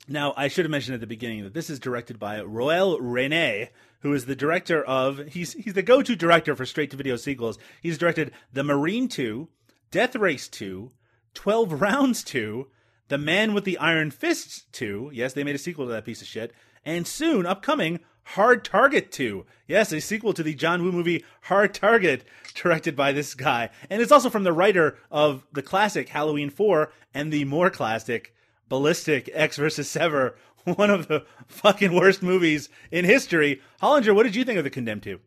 [0.08, 3.70] Now, I should have mentioned at the beginning that this is directed by Roel Reiné,
[4.00, 7.60] who is the director of he's he's the go-to director for straight to video sequels.
[7.82, 9.48] He's directed The Marine 2,
[9.92, 10.92] Death Race 2,
[11.34, 12.68] 12 Rounds 2,
[13.10, 15.12] The Man with the Iron Fists 2.
[15.14, 16.52] Yes, they made a sequel to that piece of shit.
[16.84, 19.46] And soon upcoming Hard Target 2.
[19.68, 22.24] Yes, a sequel to the John Woo movie Hard Target,
[22.56, 23.70] directed by this guy.
[23.90, 28.34] And it's also from the writer of the classic Halloween 4 and the more classic
[28.72, 33.62] Ballistic Ecks versus Sever, one of the fucking worst movies in history.
[33.82, 35.20] Hollinger, what did you think of The Condemned 2?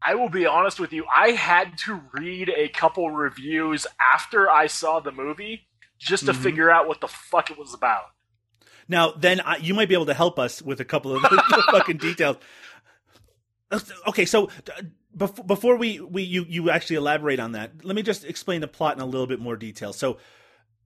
[0.00, 1.04] I will be honest with you.
[1.14, 5.66] I had to read a couple reviews after I saw the movie
[5.98, 6.36] just to Mhm.
[6.42, 8.04] figure out what the fuck it was about.
[8.88, 11.64] Now, then I, you might be able to help us with a couple of the
[11.72, 12.38] fucking details.
[14.08, 14.82] Okay, so uh,
[15.14, 18.68] before, before we, we you, you actually elaborate on that, let me just explain the
[18.68, 19.92] plot in a little bit more detail.
[19.92, 20.16] So,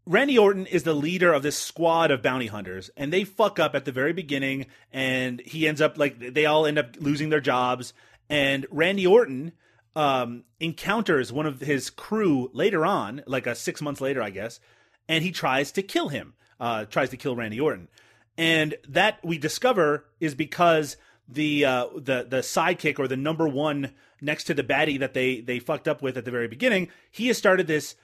[0.07, 3.75] Randy Orton is the leader of this squad of bounty hunters, and they fuck up
[3.75, 7.41] at the very beginning, and he ends up like they all end up losing their
[7.41, 7.93] jobs.
[8.29, 9.53] And Randy Orton
[9.95, 14.61] um, encounters one of his crew later on, like a six months later, I guess,
[15.09, 16.35] and he tries to kill him.
[16.59, 17.89] Uh, tries to kill Randy Orton,
[18.37, 20.97] and that we discover is because
[21.27, 25.41] the uh, the the sidekick or the number one next to the baddie that they
[25.41, 27.95] they fucked up with at the very beginning, he has started this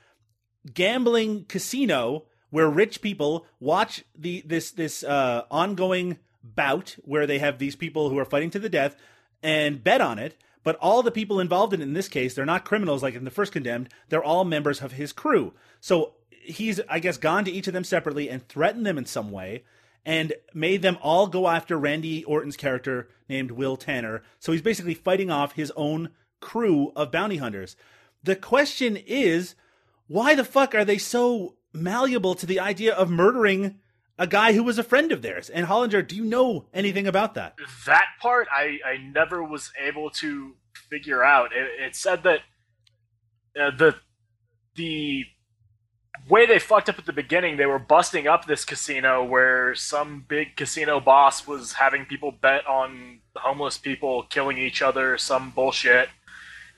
[0.74, 7.58] gambling casino where rich people watch the this this uh, ongoing bout where they have
[7.58, 8.96] these people who are fighting to the death
[9.42, 10.36] and bet on it.
[10.62, 13.24] But all the people involved in it in this case, they're not criminals like in
[13.24, 13.88] the first condemned.
[14.08, 15.52] They're all members of his crew.
[15.80, 19.30] So he's, I guess, gone to each of them separately and threatened them in some
[19.30, 19.62] way
[20.04, 24.22] and made them all go after Randy Orton's character named Will Tanner.
[24.38, 26.10] So he's basically fighting off his own
[26.40, 27.76] crew of bounty hunters.
[28.22, 29.54] The question is,
[30.06, 33.78] why the fuck are they so malleable to the idea of murdering
[34.18, 35.50] a guy who was a friend of theirs.
[35.50, 37.56] And Hollinger, do you know anything about that?
[37.86, 40.54] That part I, I never was able to
[40.88, 41.50] figure out.
[41.52, 42.40] It, it said that
[43.58, 43.94] uh, the
[44.74, 45.24] the
[46.28, 50.24] way they fucked up at the beginning, they were busting up this casino where some
[50.28, 56.08] big casino boss was having people bet on homeless people killing each other, some bullshit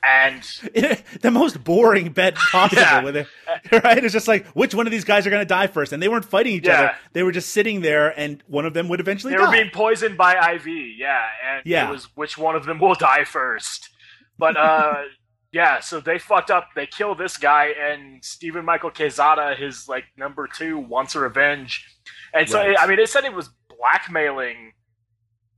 [0.05, 0.43] and
[1.21, 3.03] the most boring bet possible yeah.
[3.03, 3.27] with it
[3.85, 6.03] right it's just like which one of these guys are going to die first and
[6.03, 6.79] they weren't fighting each yeah.
[6.79, 9.47] other they were just sitting there and one of them would eventually they die.
[9.47, 11.89] were being poisoned by iv yeah and yeah.
[11.89, 13.91] it was which one of them will die first
[14.39, 14.95] but uh
[15.53, 20.05] yeah so they fucked up they kill this guy and stephen michael Quezada, his like
[20.17, 21.85] number two wants a revenge
[22.35, 22.77] and so right.
[22.79, 24.73] i mean they said it was blackmailing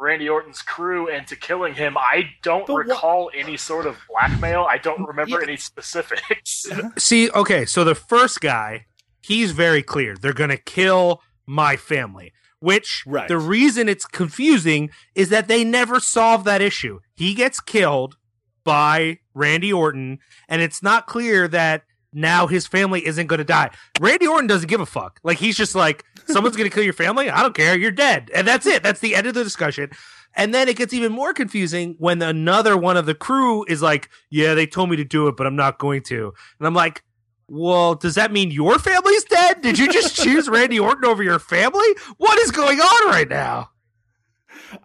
[0.01, 1.97] Randy Orton's crew into killing him.
[1.99, 4.67] I don't but recall wh- any sort of blackmail.
[4.69, 5.47] I don't remember yeah.
[5.47, 6.67] any specifics.
[6.99, 8.87] See, okay, so the first guy,
[9.21, 10.17] he's very clear.
[10.17, 12.33] They're going to kill my family.
[12.61, 13.27] Which right.
[13.27, 17.01] the reason it's confusing is that they never solve that issue.
[17.15, 18.17] He gets killed
[18.65, 23.71] by Randy Orton, and it's not clear that now his family isn't going to die.
[23.99, 25.21] Randy Orton doesn't give a fuck.
[25.23, 27.31] Like he's just like, someone's going to kill your family.
[27.31, 27.79] I don't care.
[27.79, 28.83] You're dead, and that's it.
[28.83, 29.91] That's the end of the discussion.
[30.35, 34.09] And then it gets even more confusing when another one of the crew is like,
[34.31, 37.03] "Yeah, they told me to do it, but I'm not going to." And I'm like,
[37.49, 39.61] "Well, does that mean your family's dead?
[39.61, 41.89] Did you just choose Randy Orton over your family?
[42.19, 43.71] What is going on right now?"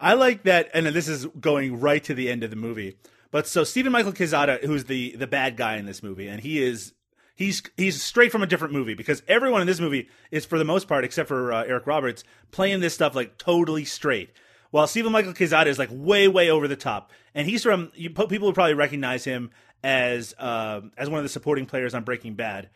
[0.00, 2.96] I like that, and this is going right to the end of the movie.
[3.30, 6.62] But so Stephen Michael Quezada, who's the the bad guy in this movie, and he
[6.62, 6.92] is
[7.36, 10.64] he's he's straight from a different movie because everyone in this movie is for the
[10.64, 14.30] most part, except for uh, Eric Roberts, playing this stuff like totally straight.
[14.72, 18.10] While Stephen Michael Quezada is like way way over the top, and he's from you,
[18.10, 19.50] people would probably recognize him
[19.84, 22.70] as uh, as one of the supporting players on Breaking Bad.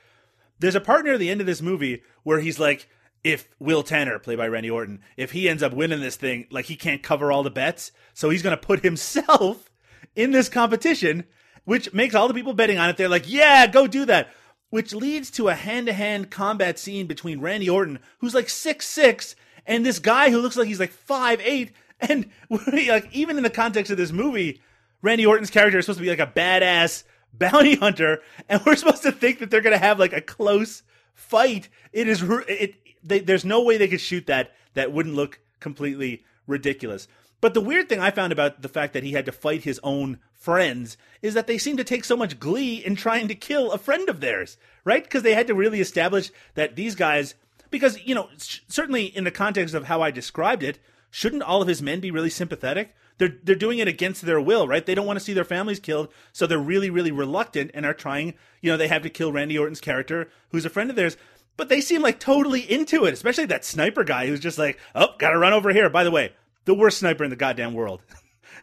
[0.60, 2.86] There's a part near the end of this movie where he's like,
[3.24, 6.66] if Will Tanner, played by Randy Orton, if he ends up winning this thing, like
[6.66, 9.70] he can't cover all the bets, so he's going to put himself
[10.14, 11.24] in this competition,
[11.64, 12.98] which makes all the people betting on it.
[12.98, 14.28] They're like, yeah, go do that
[14.70, 19.84] which leads to a hand-to-hand combat scene between Randy Orton, who's like six six, and
[19.84, 21.72] this guy who looks like he's like five eight.
[22.00, 24.60] And like even in the context of this movie,
[25.02, 29.02] Randy Orton's character is supposed to be like a badass bounty hunter, and we're supposed
[29.02, 30.82] to think that they're gonna have like a close
[31.14, 31.68] fight.
[31.92, 32.76] It is it.
[33.02, 37.08] They, there's no way they could shoot that that wouldn't look completely ridiculous.
[37.40, 39.80] But the weird thing I found about the fact that he had to fight his
[39.82, 43.70] own friends is that they seem to take so much glee in trying to kill
[43.70, 45.04] a friend of theirs, right?
[45.04, 47.34] Because they had to really establish that these guys,
[47.70, 50.78] because, you know, certainly in the context of how I described it,
[51.10, 52.94] shouldn't all of his men be really sympathetic?
[53.18, 54.84] They're, they're doing it against their will, right?
[54.84, 57.92] They don't want to see their families killed, so they're really, really reluctant and are
[57.92, 61.16] trying, you know, they have to kill Randy Orton's character, who's a friend of theirs
[61.60, 65.08] but they seem like totally into it, especially that sniper guy who's just like, oh,
[65.18, 65.90] gotta run over here.
[65.90, 66.32] By the way,
[66.64, 68.00] the worst sniper in the goddamn world.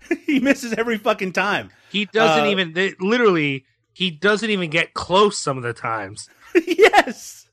[0.25, 1.71] he misses every fucking time.
[1.91, 6.29] He doesn't uh, even they, literally he doesn't even get close some of the times.
[6.67, 7.49] yes.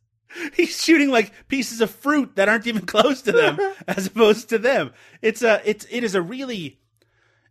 [0.52, 4.58] He's shooting like pieces of fruit that aren't even close to them as opposed to
[4.58, 4.92] them.
[5.22, 6.80] It's a it's it is a really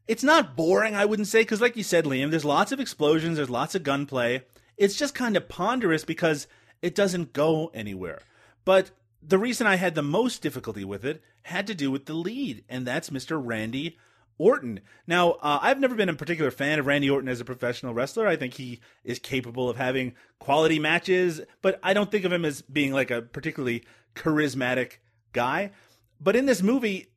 [0.07, 3.37] it's not boring, I wouldn't say, because like you said, Liam, there's lots of explosions,
[3.37, 4.43] there's lots of gunplay.
[4.77, 6.47] It's just kind of ponderous because
[6.81, 8.19] it doesn't go anywhere.
[8.65, 8.91] But
[9.21, 12.63] the reason I had the most difficulty with it had to do with the lead,
[12.67, 13.41] and that's Mr.
[13.41, 13.97] Randy
[14.37, 14.79] Orton.
[15.07, 18.27] Now, uh, I've never been a particular fan of Randy Orton as a professional wrestler.
[18.27, 22.45] I think he is capable of having quality matches, but I don't think of him
[22.45, 23.83] as being like a particularly
[24.15, 24.93] charismatic
[25.31, 25.71] guy.
[26.19, 27.07] But in this movie,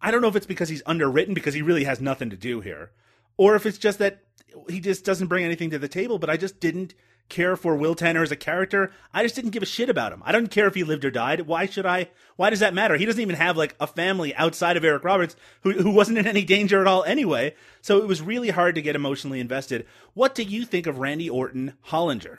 [0.00, 2.60] I don't know if it's because he's underwritten because he really has nothing to do
[2.60, 2.90] here,
[3.36, 4.22] or if it's just that
[4.68, 6.18] he just doesn't bring anything to the table.
[6.18, 6.94] But I just didn't
[7.28, 8.92] care for Will Tanner as a character.
[9.12, 10.22] I just didn't give a shit about him.
[10.24, 11.42] I don't care if he lived or died.
[11.42, 12.10] Why should I?
[12.36, 12.96] Why does that matter?
[12.96, 16.26] He doesn't even have like a family outside of Eric Roberts who who wasn't in
[16.26, 17.54] any danger at all anyway.
[17.80, 19.86] So it was really hard to get emotionally invested.
[20.14, 22.38] What do you think of Randy Orton Hollinger?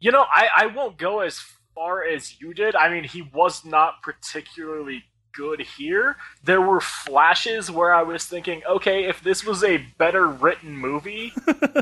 [0.00, 1.40] You know, I, I won't go as
[1.74, 2.76] far as you did.
[2.76, 5.04] I mean, he was not particularly
[5.38, 6.16] good here.
[6.42, 11.32] There were flashes where I was thinking, okay, if this was a better written movie,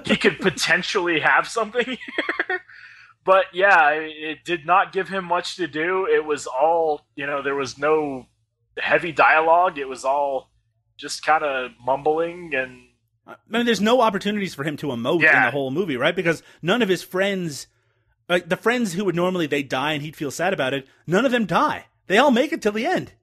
[0.04, 2.60] he could potentially have something here.
[3.24, 6.06] but yeah, it did not give him much to do.
[6.06, 8.26] It was all, you know, there was no
[8.78, 9.78] heavy dialogue.
[9.78, 10.50] It was all
[10.98, 12.82] just kind of mumbling and
[13.28, 15.38] I mean, there's no opportunities for him to emote Yeah.
[15.38, 16.14] in the whole movie, right?
[16.14, 17.66] Because none of his friends,
[18.28, 21.24] like the friends who would normally they die and he'd feel sad about it, none
[21.26, 21.86] of them die.
[22.06, 23.14] They all make it till the end.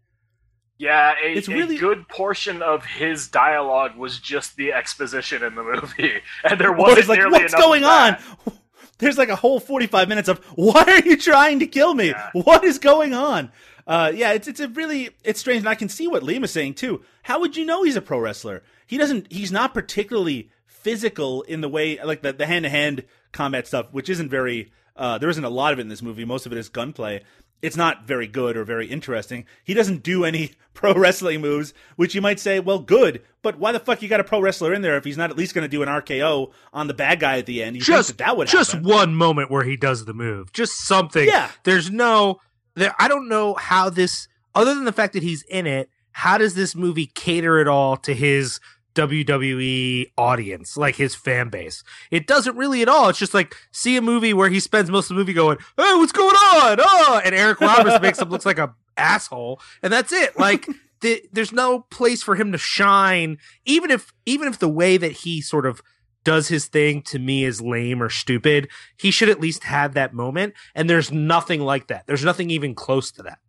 [0.84, 5.56] Yeah, a, It's a really- good portion of his dialogue was just the exposition in
[5.56, 8.18] the movie, and there wasn't it's like, nearly what's going on?
[9.00, 12.14] There's like a whole 45 minutes of why are you trying to kill me?
[12.34, 13.52] What is going on?
[13.86, 16.52] Uh, yeah, it's it's a really it's strange, and I can see what Liam is
[16.52, 17.02] saying too.
[17.24, 18.64] How would you know he's a pro wrestler?
[18.88, 19.30] He doesn't.
[19.32, 23.04] He's not particularly physical in the way like the the hand to hand
[23.34, 24.72] combat stuff, which isn't very.
[24.96, 26.24] Uh, there isn't a lot of it in this movie.
[26.24, 27.24] Most of it is gunplay.
[27.64, 29.46] It's not very good or very interesting.
[29.64, 33.72] He doesn't do any pro wrestling moves, which you might say, well, good, but why
[33.72, 35.64] the fuck you got a pro wrestler in there if he's not at least going
[35.64, 37.78] to do an RKO on the bad guy at the end?
[37.78, 38.88] You just that, that would just happen.
[38.88, 41.26] one moment where he does the move, just something.
[41.26, 41.50] Yeah.
[41.64, 42.42] There's no
[42.76, 42.94] there.
[43.00, 45.90] I don't know how this, other than the fact that he's in it.
[46.16, 48.60] How does this movie cater at all to his
[48.96, 51.84] WWE audience, like his fan base?
[52.12, 53.10] It doesn't really at all.
[53.10, 55.94] It's just like see a movie where he spends most of the movie going, "Hey,
[55.96, 60.12] what's going on?" Oh, and Eric Roberts makes him look like a asshole, and that's
[60.12, 60.38] it.
[60.38, 60.68] Like.
[61.04, 65.12] The, there's no place for him to shine, even if even if the way that
[65.12, 65.82] he sort of
[66.24, 70.14] does his thing to me is lame or stupid, he should at least have that
[70.14, 70.54] moment.
[70.74, 72.08] And there's nothing like that.
[72.08, 73.40] There's nothing even close to that.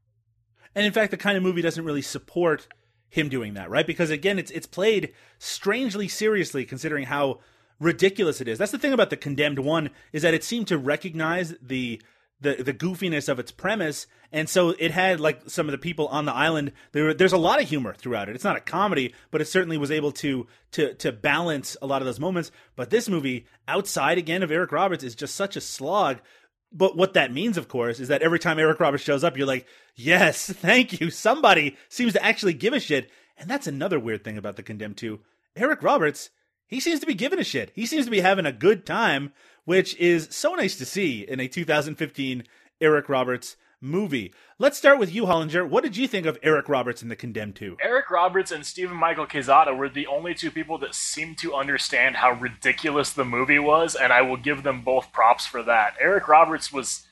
[0.74, 2.66] And in fact, the kind of movie doesn't really support
[3.15, 3.87] him doing that, right?
[3.87, 7.39] Because again, it's it's played strangely seriously considering how
[7.79, 8.59] ridiculous it is.
[8.59, 12.03] That's the thing about the Condemned One is that it seemed to recognize the
[12.41, 16.09] the the goofiness of its premise, and so it had like some of the people
[16.09, 16.73] on the island.
[16.91, 18.35] There, there's a lot of humor throughout it.
[18.35, 22.03] It's not a comedy, but it certainly was able to to to balance a lot
[22.03, 22.51] of those moments.
[22.75, 26.19] But this movie, outside again of Eric Roberts, is just such a slog.
[26.77, 29.47] But what that means, of course, is that every time Eric Roberts shows up, you're
[29.47, 31.09] like, yes, thank you.
[31.11, 33.09] Somebody seems to actually give a shit.
[33.39, 35.20] And that's another weird thing about the Condemned 2.
[35.57, 36.31] Eric Roberts,
[36.66, 37.70] he seems to be giving a shit.
[37.75, 39.33] He seems to be having a good time,
[39.64, 42.45] which is so nice to see in a 2015
[42.81, 44.32] Eric Roberts movie.
[44.59, 45.68] Let's start with you, Hollinger.
[45.68, 47.76] What did you think of Eric Roberts in the Condemned 2?
[47.82, 52.16] Eric Roberts and Steven Michael Quezada were the only two people that seemed to understand
[52.16, 55.95] how ridiculous the movie was, and I will give them both props for that.
[56.01, 57.07] Eric Roberts was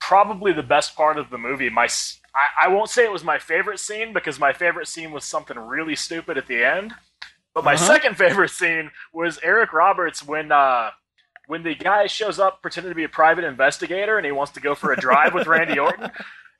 [0.00, 1.68] probably the best part of the movie.
[1.70, 1.88] My,
[2.34, 5.58] I, I won't say it was my favorite scene because my favorite scene was something
[5.58, 6.94] really stupid at the end.
[7.54, 7.86] But my Uh-huh.
[7.86, 10.90] second favorite scene was Eric Roberts when uh,
[11.46, 14.60] when the guy shows up pretending to be a private investigator and he wants to
[14.60, 16.10] go for a drive with Randy Orton.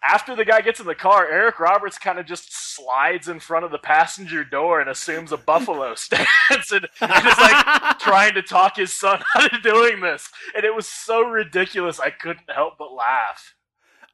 [0.02, 3.64] After the guy gets in the car, Eric Roberts kind of just slides in front
[3.64, 8.42] of the passenger door and assumes a buffalo stance and, and is like trying to
[8.42, 10.28] talk his son out of doing this.
[10.54, 13.54] And it was so ridiculous, I couldn't help but laugh.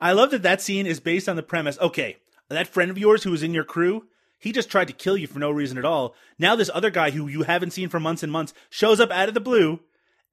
[0.01, 1.79] I love that that scene is based on the premise.
[1.79, 2.17] Okay,
[2.49, 4.07] that friend of yours who was in your crew,
[4.39, 6.15] he just tried to kill you for no reason at all.
[6.39, 9.29] Now this other guy who you haven't seen for months and months shows up out
[9.29, 9.81] of the blue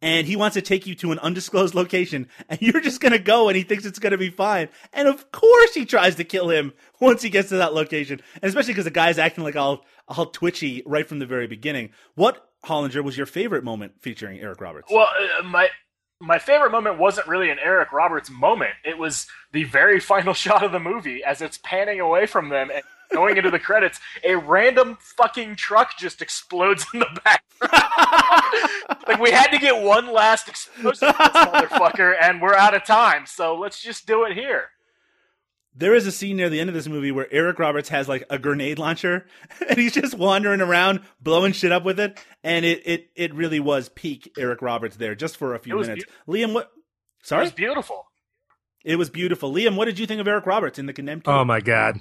[0.01, 3.19] and he wants to take you to an undisclosed location and you're just going to
[3.19, 4.69] go and he thinks it's going to be fine.
[4.93, 8.21] And of course he tries to kill him once he gets to that location.
[8.35, 11.91] And especially because the guy's acting like all, all twitchy right from the very beginning.
[12.15, 14.89] What, Hollinger, was your favorite moment featuring Eric Roberts?
[14.91, 15.07] Well,
[15.39, 15.69] uh, my
[16.21, 18.73] my favorite moment wasn't really an Eric Roberts moment.
[18.83, 22.69] It was the very final shot of the movie as it's panning away from them
[22.73, 23.99] and going into the credits.
[24.23, 27.39] A random fucking truck just explodes in the background.
[29.07, 33.25] like we had to get one last explosion, motherfucker, and we're out of time.
[33.25, 34.69] So let's just do it here.
[35.75, 38.25] There is a scene near the end of this movie where Eric Roberts has like
[38.29, 39.27] a grenade launcher
[39.69, 42.19] and he's just wandering around blowing shit up with it.
[42.43, 45.87] And it it, it really was peak Eric Roberts there just for a few It
[45.87, 46.05] minutes.
[46.27, 46.71] Liam, what?
[47.21, 47.43] It Sorry?
[47.43, 48.08] was beautiful.
[48.85, 49.53] It was beautiful.
[49.53, 51.25] Liam, what did you think of Eric Roberts in The Condemned?
[51.25, 51.31] Two?
[51.31, 51.99] Oh my god.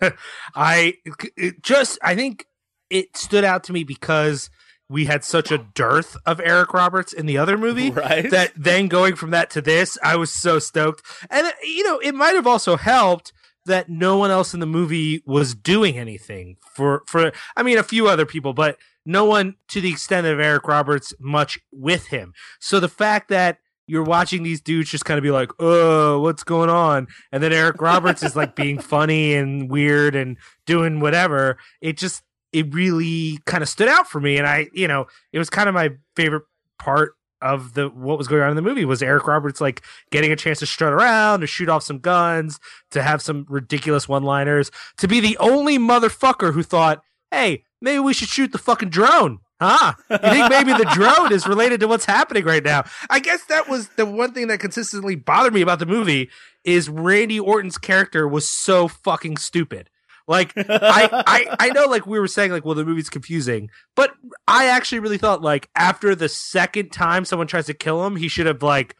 [0.54, 0.94] I
[1.36, 2.46] it just I think
[2.90, 4.50] it stood out to me because
[4.88, 8.30] we had such a dearth of Eric Roberts in the other movie Right.
[8.30, 11.02] that then going from that to this, I was so stoked.
[11.28, 13.32] And uh, you know, it might have also helped
[13.66, 17.82] that no one else in the movie was doing anything for for I mean a
[17.82, 22.32] few other people, but no one to the extent of Eric Roberts much with him.
[22.60, 26.42] So the fact that you're watching these dudes just kind of be like, "Oh, what's
[26.42, 31.58] going on?" And then Eric Roberts is like being funny and weird and doing whatever.
[31.80, 32.22] It just
[32.52, 35.68] it really kind of stood out for me, and I, you know, it was kind
[35.68, 36.44] of my favorite
[36.78, 40.32] part of the what was going on in the movie was Eric Roberts like getting
[40.32, 42.58] a chance to strut around, to shoot off some guns,
[42.90, 48.14] to have some ridiculous one-liners, to be the only motherfucker who thought, "Hey, maybe we
[48.14, 49.94] should shoot the fucking drone." Huh?
[50.10, 52.84] You think maybe the drone is related to what's happening right now?
[53.08, 56.30] I guess that was the one thing that consistently bothered me about the movie
[56.64, 59.88] is Randy Orton's character was so fucking stupid.
[60.28, 64.12] Like I, I I know like we were saying like well the movie's confusing, but
[64.48, 68.26] I actually really thought like after the second time someone tries to kill him, he
[68.28, 68.96] should have like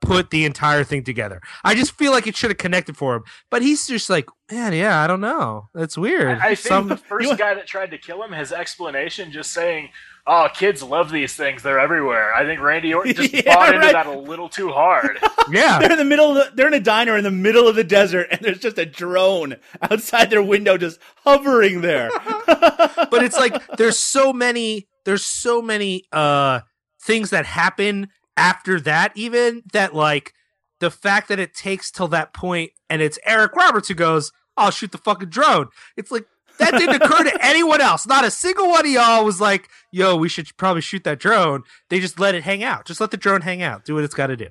[0.00, 1.40] put the entire thing together.
[1.62, 3.24] I just feel like it should have connected for him.
[3.50, 5.68] But he's just like, man, yeah, I don't know.
[5.74, 6.38] That's weird.
[6.38, 9.52] I, I think Some- the first guy that tried to kill him, his explanation just
[9.52, 9.90] saying,
[10.26, 13.88] "Oh, kids love these things; they're everywhere." I think Randy Orton just Yeah, bought into
[13.92, 15.18] that a little too hard.
[15.50, 15.78] yeah.
[15.78, 16.36] They're in the middle.
[16.36, 18.78] Of the, they're in a diner in the middle of the desert, and there's just
[18.78, 22.10] a drone outside their window, just hovering there.
[22.46, 26.60] but it's like there's so many there's so many uh
[27.02, 30.32] things that happen after that even that like
[30.80, 34.70] the fact that it takes till that point and it's Eric Roberts who goes, I'll
[34.70, 35.68] shoot the fucking drone.
[35.96, 36.26] It's like
[36.58, 38.06] that didn't occur to anyone else.
[38.06, 41.62] Not a single one of y'all was like, yo, we should probably shoot that drone.
[41.88, 42.86] They just let it hang out.
[42.86, 43.84] Just let the drone hang out.
[43.84, 44.48] Do what it's gotta do.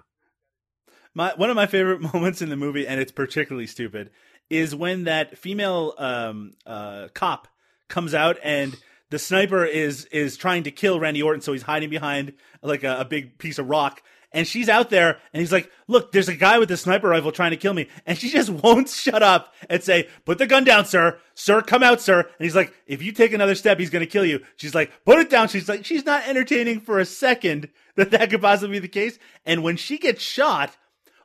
[1.13, 4.11] My one of my favorite moments in the movie, and it's particularly stupid,
[4.49, 7.47] is when that female um, uh, cop
[7.87, 8.77] comes out and
[9.09, 12.99] the sniper is is trying to kill Randy Orton, so he's hiding behind like a,
[13.01, 14.01] a big piece of rock.
[14.31, 17.31] And she's out there, and he's like, "Look, there's a guy with a sniper rifle
[17.31, 20.63] trying to kill me." And she just won't shut up and say, "Put the gun
[20.63, 21.19] down, sir.
[21.33, 24.11] Sir, come out, sir." And he's like, "If you take another step, he's going to
[24.11, 27.69] kill you." She's like, "Put it down." She's like, she's not entertaining for a second
[27.95, 29.17] that that could possibly be the case.
[29.45, 30.77] And when she gets shot,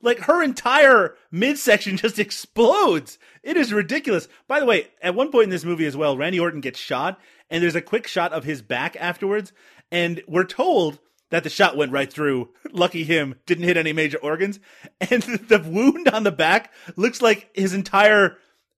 [0.05, 3.19] like her entire midsection just explodes.
[3.43, 4.29] It is ridiculous.
[4.47, 7.19] By the way, at one point in this movie as well, Randy Orton gets shot,
[7.51, 9.53] and there's a quick shot of his back afterwards,
[9.91, 11.01] and we're told
[11.31, 12.51] that the shot went right through.
[12.73, 14.61] Lucky him, didn't hit any major organs,
[15.01, 18.37] and the wound on the back looks like his entire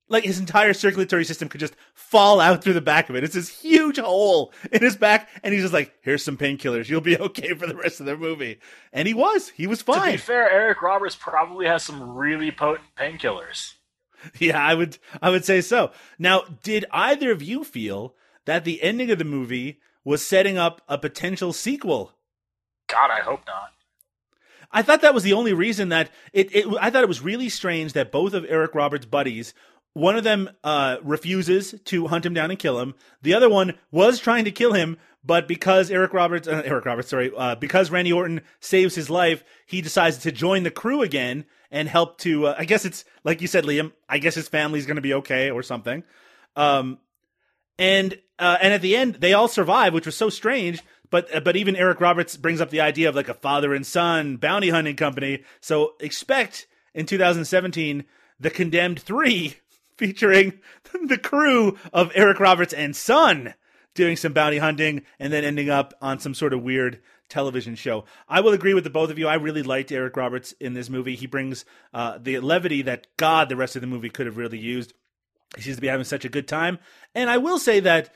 [0.09, 3.25] like his entire circulatory system could just fall out through the back of it.
[3.25, 6.89] It's this huge hole in his back, and he's just like, "Here's some painkillers.
[6.89, 8.59] You'll be okay for the rest of the movie."
[8.93, 9.49] And he was.
[9.51, 10.13] He was fine.
[10.13, 13.75] to be fair, Eric Roberts probably has some really potent painkillers.
[14.39, 15.93] Yeah, I would I would say so.
[16.19, 20.83] Now, did either of you feel that the ending of the movie was setting up
[20.89, 22.13] a potential sequel?
[22.89, 23.73] God, I hope not.
[24.73, 27.49] I thought that was the only reason that it, it I thought it was really
[27.49, 29.55] strange that both of Eric Roberts' buddies
[29.97, 32.95] one of them uh, refuses to hunt him down and kill him.
[33.23, 37.09] The other one was trying to kill him, but because Eric Roberts, uh, Eric Roberts,
[37.09, 41.47] sorry, uh, because Randy Orton saves his life, he decides to join the crew again
[41.71, 42.49] and help to.
[42.49, 43.93] Uh, I guess it's like you said, Liam.
[44.07, 46.05] I guess his family's going to be okay or something.
[46.57, 46.99] Um,
[47.79, 50.83] and uh, and at the end, they all survive, which was so strange.
[51.09, 53.87] But uh, but even Eric Roberts brings up the idea of like a father and
[53.87, 55.43] son bounty hunting company.
[55.63, 58.05] So expect in 2017
[58.39, 59.57] the Condemned Three,
[59.97, 60.61] featuring
[61.07, 63.55] the crew of Eric Roberts and son
[63.97, 68.05] doing some bounty hunting, and then ending up on some sort of weird television show.
[68.29, 69.27] I will agree with the both of you.
[69.27, 71.17] I really liked Eric Roberts in this movie.
[71.17, 74.59] He brings uh, the levity that God the rest of the movie could have really
[74.59, 74.93] used.
[75.57, 76.79] He seems to be having such a good time.
[77.15, 78.15] And I will say that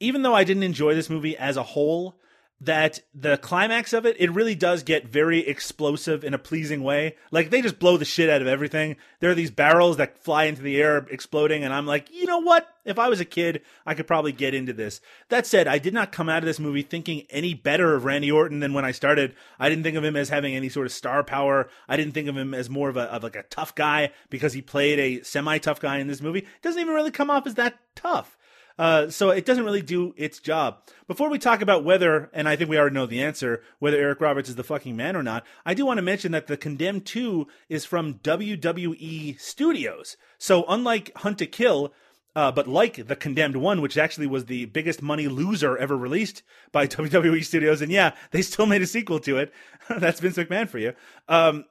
[0.00, 2.18] even though I didn't enjoy this movie as a whole,
[2.60, 7.14] that the climax of it, it really does get very explosive in a pleasing way.
[7.30, 8.96] Like they just blow the shit out of everything.
[9.20, 12.38] There are these barrels that fly into the air exploding, and I'm like, you know
[12.38, 12.66] what?
[12.86, 15.00] If I was a kid, I could probably get into this.
[15.28, 18.30] That said, I did not come out of this movie thinking any better of Randy
[18.30, 19.34] Orton than when I started.
[19.58, 21.68] I didn't think of him as having any sort of star power.
[21.88, 24.54] I didn't think of him as more of a of like a tough guy because
[24.54, 26.40] he played a semi tough guy in this movie.
[26.40, 28.38] It doesn't even really come off as that tough.
[28.78, 30.78] Uh, so it doesn't really do its job.
[31.06, 34.20] Before we talk about whether, and I think we already know the answer, whether Eric
[34.20, 37.06] Roberts is the fucking man or not, I do want to mention that the Condemned
[37.06, 40.16] 2 is from WWE Studios.
[40.38, 41.92] So unlike Hunt to Kill,
[42.34, 46.42] uh, but like the Condemned 1, which actually was the biggest money loser ever released
[46.70, 49.54] by WWE Studios, and yeah, they still made a sequel to it.
[49.88, 50.92] That's Vince McMahon for you.
[51.28, 51.64] Um,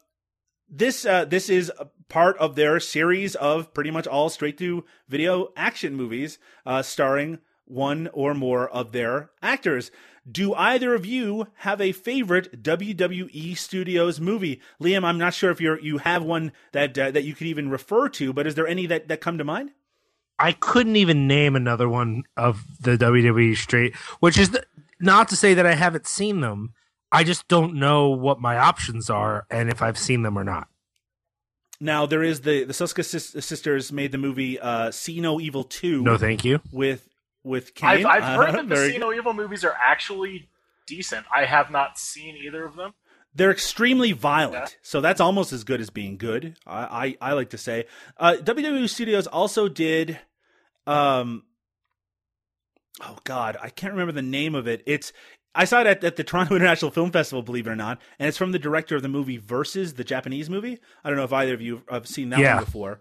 [0.70, 1.72] this uh, this is
[2.10, 7.40] part of their series of pretty much all straight to video action movies uh, starring
[7.66, 9.92] one or more of their actors.
[10.30, 14.60] Do either of you have a favorite WWE Studios movie?
[14.82, 17.70] Liam, I'm not sure if you you have one that uh, that you could even
[17.70, 19.72] refer to, but is there any that, that come to mind?
[20.38, 24.66] I couldn't even name another one of the WWE straight, which is the,
[25.00, 26.74] not to say that I haven't seen them.
[27.16, 30.68] I just don't know what my options are and if I've seen them or not.
[31.80, 36.02] Now there is the the Soska sisters made the movie uh, See No Evil two.
[36.04, 36.62] No, thank you.
[36.72, 37.08] With
[37.44, 38.06] with Kane.
[38.06, 40.50] I've, I've heard Uh, that the very See No Evil movies are actually
[40.88, 41.26] decent.
[41.36, 42.94] I have not seen either of them.
[43.34, 44.78] They're extremely violent, Yeah.
[44.82, 46.56] so that's almost as good as being good.
[46.66, 47.86] I I, I like to say.
[48.18, 50.18] Uh, WWE Studios also did,
[50.88, 51.44] um,
[53.02, 54.82] oh god, I can't remember the name of it.
[54.86, 55.12] It's
[55.56, 58.27] I saw it at, at the Toronto International Film Festival, believe it or not, and
[58.27, 60.77] it's from the director of the movie Versus, the Japanese movie.
[61.03, 62.56] I don't know if either of you have seen that Yeah.
[62.56, 62.99] one before.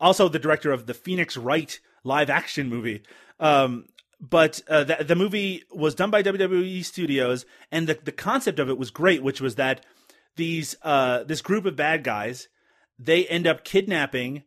[0.00, 3.02] Also, the director of the Phoenix Wright live action movie.
[3.40, 3.86] Um,
[4.20, 8.68] but uh, the, the movie was done by WWE Studios, and the the concept of
[8.68, 9.84] it was great, which was that
[10.36, 12.48] these uh this group of bad guys
[12.98, 14.44] they end up kidnapping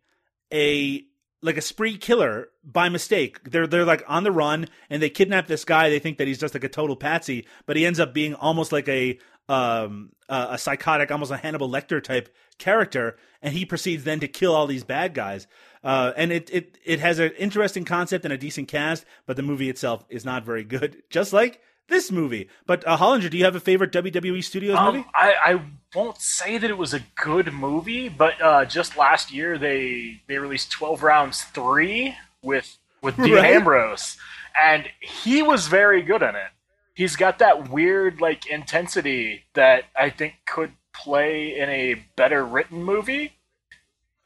[0.53, 1.03] a
[1.41, 3.43] like a spree killer by mistake.
[3.49, 5.89] They're they're like on the run and they kidnap this guy.
[5.89, 8.72] They think that he's just like a total patsy, but he ends up being almost
[8.72, 14.03] like a um a, a psychotic, almost a Hannibal Lecter type character, and he proceeds
[14.03, 15.47] then to kill all these bad guys.
[15.84, 19.43] Uh, and it, it it has an interesting concept and a decent cast, but the
[19.43, 22.49] movie itself is not very good, just like this movie.
[22.65, 24.99] But uh, Hollinger, do you have a favorite WWE Studios movie?
[24.99, 25.61] Um, I, I
[25.95, 30.38] won't say that it was a good movie, but uh, just last year they they
[30.38, 33.53] released Twelve Rounds three with with Dean Right.
[33.53, 34.18] Ambrose,
[34.59, 36.49] and he was very good in it.
[36.93, 42.84] He's got that weird like intensity that I think could play in a better written
[42.84, 43.34] movie.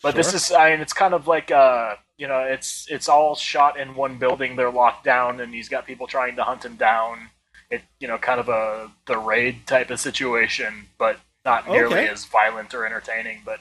[0.01, 3.35] But this is I mean it's kind of like uh you know it's it's all
[3.35, 4.55] shot in one building.
[4.55, 7.29] They're locked down, and he's got people trying to hunt him down.
[7.71, 12.07] It you know kind of a the raid type of situation, but not nearly Okay.
[12.09, 13.41] as violent or entertaining.
[13.43, 13.59] But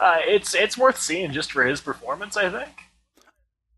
[0.00, 2.36] uh, it's it's worth seeing just for his performance.
[2.36, 2.70] I think.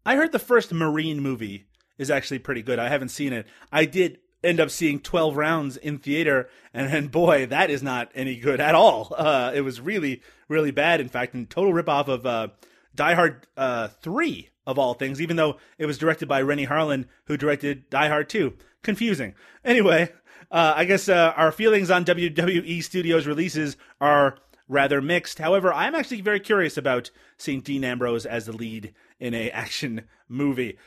[0.06, 1.64] I heard the first Marine movie
[1.98, 2.78] is actually pretty good.
[2.78, 3.46] I haven't seen it.
[3.72, 8.10] I did end up seeing 12 rounds in theater, and, and boy, that is not
[8.14, 9.14] any good at all.
[9.16, 11.00] Uh, it was really, really bad.
[11.00, 12.48] In fact, in total ripoff of uh,
[12.94, 17.04] Die Hard uh, 3, of all things, even though it was directed by Renny Harlin,
[17.26, 18.54] who directed Die Hard 2.
[18.82, 19.34] Confusing.
[19.64, 20.10] Anyway,
[20.50, 24.38] uh, I guess uh, our feelings on WWE Studios releases are
[24.68, 25.38] rather mixed.
[25.38, 30.02] However, I'm actually very curious about seeing Dean Ambrose as the lead in a action
[30.28, 30.78] movie.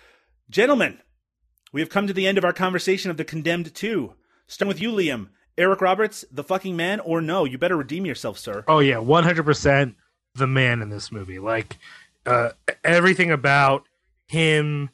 [0.50, 1.00] Gentlemen,
[1.72, 4.14] we have come to the end of our conversation of The Condemned 2.
[4.48, 5.30] Starting with you, Liam.
[5.58, 7.46] Eric Roberts, the fucking man, or no?
[7.46, 8.64] You better redeem yourself, sir.
[8.68, 9.96] Oh yeah, one hundred percent
[10.34, 11.38] the man in this movie.
[11.38, 11.78] Like
[12.26, 12.50] uh,
[12.84, 13.86] everything about
[14.28, 14.90] him,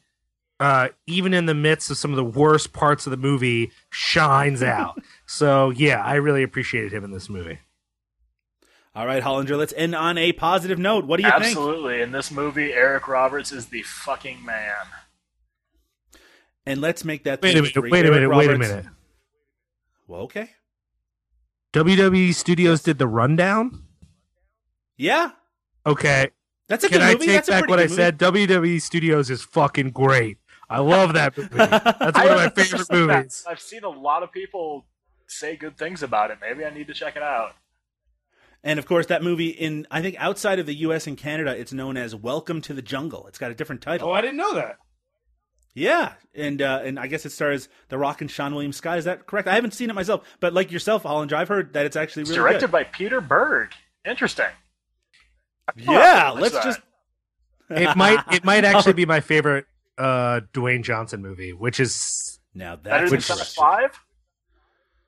[0.60, 4.62] uh, even in the midst of some of the worst parts of the movie, shines
[4.62, 5.00] out.
[5.26, 7.58] so yeah, I really appreciated him in this movie.
[8.94, 11.04] All right, Hollinger, let's end on a positive note.
[11.06, 11.44] What do you think?
[11.44, 12.00] Absolutely.
[12.02, 14.74] In this movie, Eric Roberts is the fucking man.
[16.66, 17.70] And let's make that Wait a thing minute.
[17.70, 17.92] straight.
[17.92, 18.36] Wait a Eric minute.
[18.36, 18.86] Wait a minute.
[20.08, 20.50] Well, okay.
[21.72, 23.84] WWE Studios did the rundown.
[24.96, 25.30] Yeah,
[25.86, 26.30] Okay,
[26.68, 27.26] that's a can good I movie.
[27.26, 28.18] take that's a back pretty what I good said?
[28.18, 30.36] WWE Studios is fucking great.
[30.70, 31.48] I love that movie.
[31.56, 33.44] That's one of my favorite movies.
[33.48, 34.86] I've seen a lot of people
[35.26, 36.38] say good things about it.
[36.40, 37.54] Maybe I need to check it out.
[38.62, 41.06] And of course, that movie in I think outside of the U.S.
[41.06, 43.26] and Canada, it's known as Welcome to the Jungle.
[43.26, 44.08] It's got a different title.
[44.08, 44.78] Oh, I didn't know that.
[45.74, 48.98] Yeah, and uh, and I guess it stars The Rock and Seann William Scott.
[48.98, 49.48] Is that correct?
[49.48, 52.30] I haven't seen it myself, but like yourself, Hollinger, I've heard that it's actually It's
[52.30, 52.72] really directed good.
[52.72, 53.70] by Peter Berg.
[54.04, 54.46] Interesting.
[55.76, 56.64] Yeah, let's that.
[56.64, 56.80] just
[57.70, 59.66] It might it might actually be my favorite
[60.00, 63.46] uh Dwayne Johnson movie, which is now Better that's than Which- Son of.
[63.48, 64.00] Five?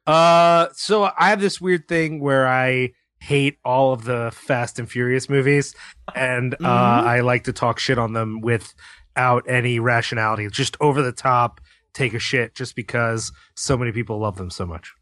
[0.07, 4.91] uh so I have this weird thing where I hate all of the Fast and
[4.91, 5.75] Furious movies
[6.15, 7.07] and uh Mhm.
[7.07, 10.49] I like to talk shit on them without any rationality.
[10.49, 11.61] Just over the top
[11.93, 14.93] take a shit just because so many people love them so much.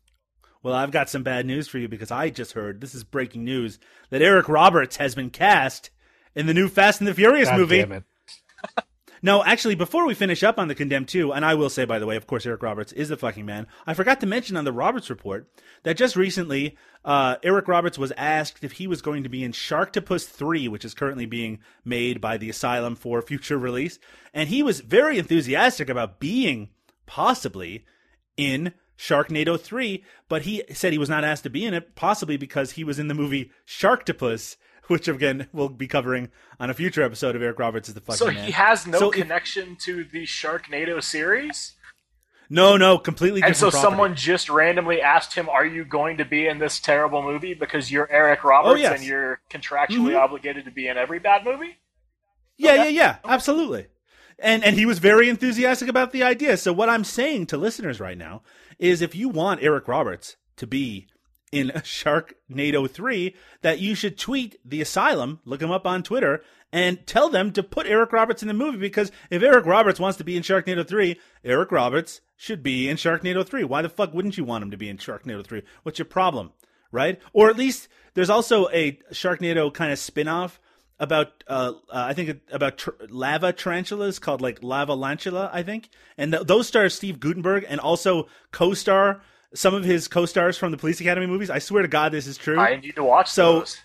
[0.62, 3.44] Well, I've got some bad news for you because I just heard this is breaking
[3.44, 3.78] news
[4.10, 5.88] that Eric Roberts has been cast
[6.34, 7.86] in the new Fast and the Furious God movie.
[9.22, 11.98] No, actually, before we finish up on the Condemned 2, and I will say, by
[11.98, 13.66] the way, of course, Eric Roberts is the fucking man.
[13.86, 15.50] I forgot to mention on the Roberts report
[15.82, 19.52] that just recently, uh, Eric Roberts was asked if he was going to be in
[19.52, 23.98] Sharktopus 3, which is currently being made by the Asylum for future release.
[24.32, 26.70] And he was very enthusiastic about being
[27.04, 27.84] possibly
[28.38, 32.38] in Sharknado 3, but he said he was not asked to be in it, possibly
[32.38, 34.56] because he was in the movie Sharktopus,
[34.88, 38.18] which again we'll be covering on a future episode of Eric Roberts is the fucking
[38.18, 38.44] So man.
[38.44, 41.74] he has no So if- connection to the Sharknado series?
[42.52, 43.80] No, no, completely And so property.
[43.80, 47.92] someone just randomly asked him, Are you going to be in this terrible movie because
[47.92, 48.98] you're Eric Roberts Oh, yes.
[48.98, 50.20] and you're contractually Mhm.
[50.20, 51.78] obligated to be in every bad movie?
[52.56, 53.86] Yeah, yeah, yeah, absolutely.
[54.42, 56.56] And and he was very enthusiastic about the idea.
[56.56, 58.42] So what I'm saying to listeners right now
[58.78, 61.06] is if you want Eric Roberts to be
[61.52, 67.04] in Sharknado 3 that you should tweet the asylum, look him up on Twitter, and
[67.06, 70.24] tell them to put Eric Roberts in the movie because if Eric Roberts wants to
[70.24, 73.64] be in Sharknado 3, Eric Roberts should be in Sharknado 3.
[73.64, 75.62] Why the fuck wouldn't you want him to be in Sharknado 3?
[75.82, 76.52] What's your problem?
[76.92, 77.20] Right?
[77.32, 80.60] Or at least there's also a Sharknado kind of spin-off
[80.98, 86.30] about uh, uh, I think about tr- lava tarantulas called like Lavalantula I think and
[86.30, 89.22] th- those stars Steve Guttenberg and also co-star
[89.54, 91.50] some of his co-stars from the Police Academy movies.
[91.50, 92.58] I swear to God this is true.
[92.58, 93.78] I need to watch so those.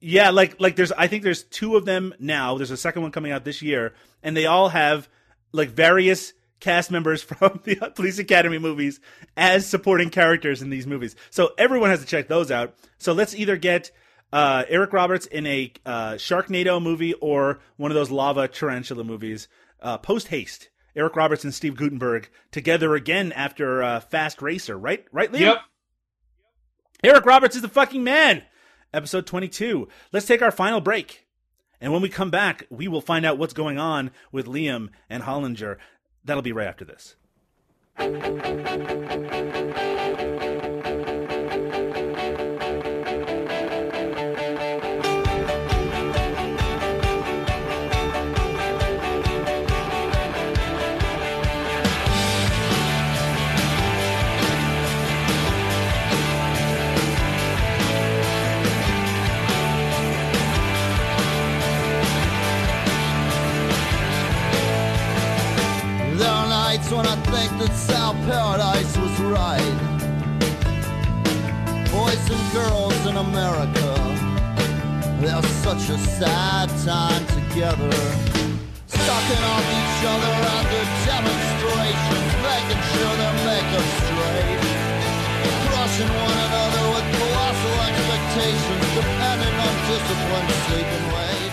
[0.00, 2.56] yeah like like there's I think there's two of them now.
[2.56, 5.08] There's a second one coming out this year and they all have
[5.52, 9.00] like various cast members from the Police Academy movies
[9.36, 11.14] as supporting characters in these movies.
[11.30, 12.74] So everyone has to check those out.
[12.98, 13.90] So let's either get
[14.32, 19.48] uh, Eric Roberts in a uh, Sharknado movie or one of those lava tarantula movies.
[19.80, 25.04] Uh, Post haste, Eric Roberts and Steve Guttenberg together again after uh, Fast Racer, right?
[25.12, 25.40] Right, Liam?
[25.40, 25.58] Yep.
[27.04, 28.42] Eric Roberts is the fucking man.
[28.94, 29.88] Episode 22.
[30.10, 31.26] Let's take our final break.
[31.80, 35.22] And when we come back, we will find out what's going on with Liam and
[35.22, 35.76] Hollinger.
[36.24, 37.16] That'll be right after this.
[76.86, 77.90] Time together.
[78.86, 84.62] Sucking off each other under demonstrations, making sure they make us straight.
[85.66, 91.52] Crushing one another with colossal expectations, depending on discipline, sleep, and weight.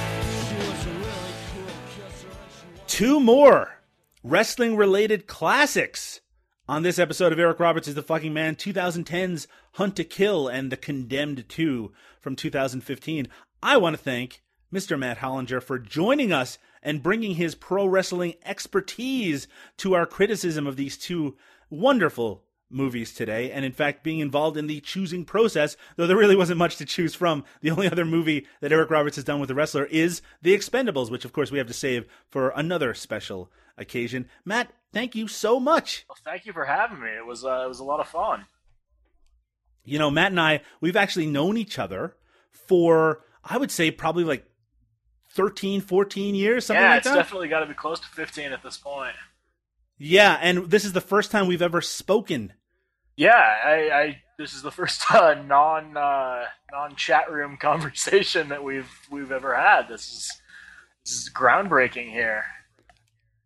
[0.61, 3.80] Really cool two more
[4.23, 6.22] wrestling related classics
[6.69, 10.72] on this episode of Eric Roberts is the fucking man 2010's Hunt to Kill and
[10.72, 11.91] The Condemned 2
[12.22, 13.27] from 2015.
[13.64, 14.43] I want to thank
[14.74, 14.98] Mr.
[14.98, 19.48] Matt Hollinger for joining us and bringing his pro wrestling expertise
[19.78, 21.38] to our criticism of these two
[21.70, 26.36] wonderful movies today, and in fact, being involved in the choosing process, though there really
[26.36, 27.44] wasn't much to choose from.
[27.62, 31.12] The only other movie that Eric Roberts has done with a wrestler is The Expendables,
[31.12, 34.28] which of course we have to save for another special occasion.
[34.44, 36.06] Matt, thank you so much.
[36.10, 37.10] Well, thank you for having me.
[37.10, 38.45] It was uh, it was a lot of fun.
[39.86, 42.16] You know, Matt and I, we've actually known each other
[42.50, 44.48] for, I would say, probably like
[45.34, 47.10] 13, 14 years, something yeah, like that?
[47.10, 49.15] Yeah, it's definitely got to be close to 15 at this point.
[49.97, 52.53] Yeah, and this is the first time we've ever spoken.
[53.15, 58.64] Yeah, I, I this is the first uh, non uh, non chat room conversation that
[58.64, 59.88] we've we've ever had.
[59.88, 60.41] This is
[61.05, 62.45] this is groundbreaking here.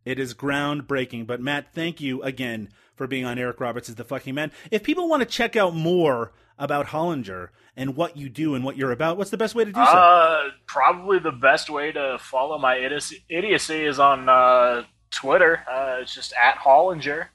[0.06, 1.28] It is groundbreaking.
[1.28, 4.52] But Matt, thank you again for being on Eric Roberts is the fucking man.
[4.72, 8.76] If people want to check out more about Hollinger and what you do and what
[8.76, 9.92] you're about, what's the best way to do so?
[9.92, 15.64] Uh, probably the best way to follow my idiocy, idiocy is on uh, Twitter.
[15.72, 17.28] Uh, it's just at Hollinger.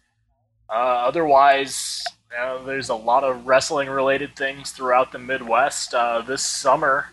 [0.69, 5.95] Uh, otherwise, you know, there's a lot of wrestling related things throughout the Midwest.
[5.95, 7.07] Uh, this summer,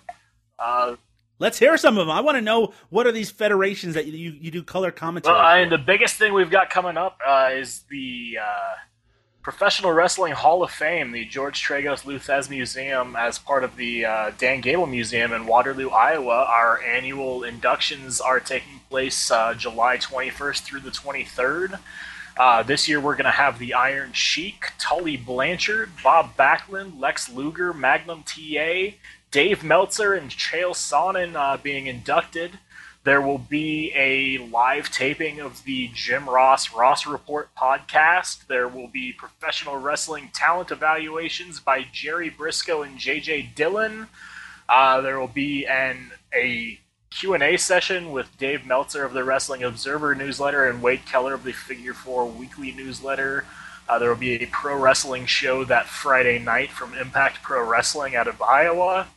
[0.57, 0.95] uh,
[1.41, 2.13] Let's hear some of them.
[2.13, 5.33] I want to know what are these federations that you you do color commentary.
[5.33, 8.73] Well, and the biggest thing we've got coming up uh, is the uh,
[9.49, 14.05] Professional Wrestling Hall of Fame, the George Tragos Lou Thesz Museum, as part of the
[14.05, 16.45] uh, Dan Gable Museum in Waterloo, Iowa.
[16.47, 21.79] Our annual inductions are taking place uh, July 21st through the 23rd.
[22.37, 27.27] Uh, this year, we're going to have the Iron Sheik, Tully Blanchard, Bob Backlund, Lex
[27.27, 28.91] Luger, Magnum TA,
[29.31, 32.59] Dave Meltzer, and Chael Sonnen uh, being inducted.
[33.05, 38.47] There will be a live taping of the Jim Ross Ross Report podcast.
[38.47, 44.07] There will be professional wrestling talent evaluations by Jerry Brisco and JJ Dillon.
[44.67, 50.13] Uh, there will be an a Q&A session with Dave Meltzer of the Wrestling Observer
[50.13, 53.45] newsletter and Wade Keller of the Figure 4 weekly newsletter.
[53.87, 58.15] Uh, there will be a pro wrestling show that Friday night from Impact Pro Wrestling
[58.15, 59.07] out of Iowa.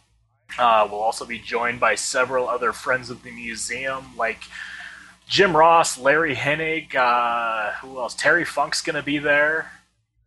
[0.58, 4.42] Uh, we'll also be joined by several other friends of the museum, like
[5.26, 8.14] Jim Ross, Larry Hennig, uh, who else?
[8.14, 9.72] Terry Funk's going to be there.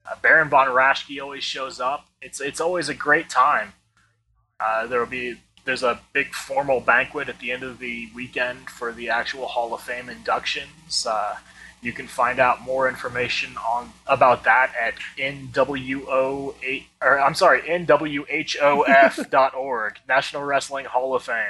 [0.09, 2.07] Uh, Baron von Raschke always shows up.
[2.21, 3.73] It's it's always a great time.
[4.59, 5.35] Uh, there will be
[5.65, 9.73] there's a big formal banquet at the end of the weekend for the actual Hall
[9.73, 11.05] of Fame inductions.
[11.85, 16.55] You can find out more information on about that at NWO
[16.99, 18.49] or I'm sorry, NWHOF.org,
[20.09, 21.45] National Wrestling Hall of Fame.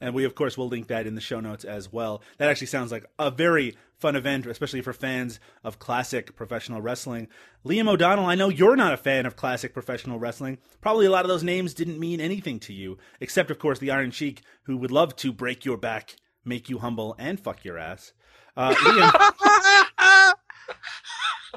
[0.00, 2.20] And we, of course, will link that in the show notes as well.
[2.38, 7.28] That actually sounds like a very fun event, especially for fans of classic professional wrestling.
[7.64, 10.58] Liam O'Donnell, I know you're not a fan of classic professional wrestling.
[10.80, 13.92] Probably a lot of those names didn't mean anything to you, except, of course, the
[13.92, 17.78] Iron Sheik, who would love to break your back, make you humble, and fuck your
[17.78, 18.12] ass.
[18.56, 19.12] Uh, Liam,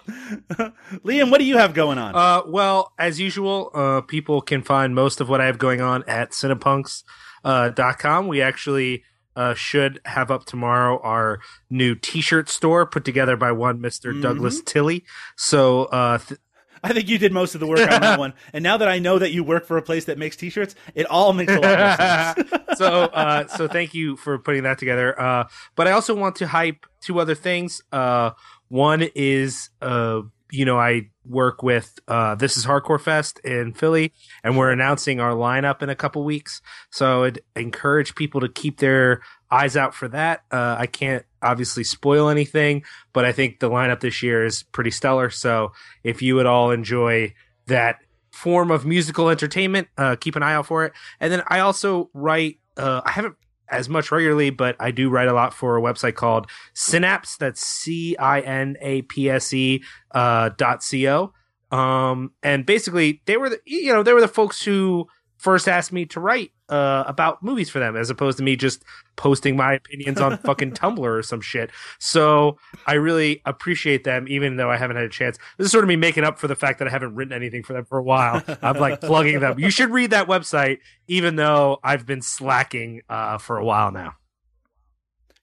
[1.03, 2.15] Liam, what do you have going on?
[2.15, 6.03] Uh, well, as usual, uh, people can find most of what I have going on
[6.07, 7.03] at Cinepunks
[7.43, 8.27] uh, dot com.
[8.27, 9.03] We actually
[9.35, 11.39] uh, should have up tomorrow our
[11.69, 14.21] new T-shirt store put together by one Mister Mm-hmm.
[14.21, 15.05] Douglas Tilley.
[15.35, 16.39] So uh, th-
[16.83, 18.33] I think you did most of the work on that one.
[18.53, 21.05] And now that I know that you work for a place that makes T-shirts, it
[21.07, 22.63] all makes a lot more sense.
[22.77, 25.19] so uh, so thank you for putting that together.
[25.19, 27.81] Uh, but I also want to hype two other things.
[27.91, 28.31] Uh,
[28.69, 34.13] one is uh, you know I work with uh, this is Hardcore Fest in Philly,
[34.43, 36.61] and we're announcing our lineup in a couple weeks.
[36.89, 40.41] So I'd encourage people to keep their eyes out for that.
[40.51, 42.83] Uh, I can't obviously spoil anything,
[43.13, 45.29] but I think the lineup this year is pretty stellar.
[45.29, 45.71] So
[46.03, 47.33] if you at all enjoy
[47.67, 47.97] that
[48.31, 50.93] form of musical entertainment, uh, keep an eye out for it.
[51.19, 52.59] And then I also write.
[52.77, 53.35] Uh, I haven't
[53.67, 57.37] as much regularly, but I do write a lot for a website called Cinapse.
[57.37, 61.33] That's C I N A P S E uh, dot C O.
[61.71, 65.07] Um, and basically, they were the, you know they were the folks who
[65.39, 68.83] first asked me to write uh, about movies for them, as opposed to me just
[69.15, 71.71] posting my opinions on fucking Tumblr or some shit.
[71.97, 75.37] So I really appreciate them, even though I haven't had a chance.
[75.57, 77.63] This is sort of me making up for the fact that I haven't written anything
[77.63, 78.43] for them for a while.
[78.61, 79.57] I'm like plugging them.
[79.57, 84.15] You should read that website, even though I've been slacking uh, for a while now.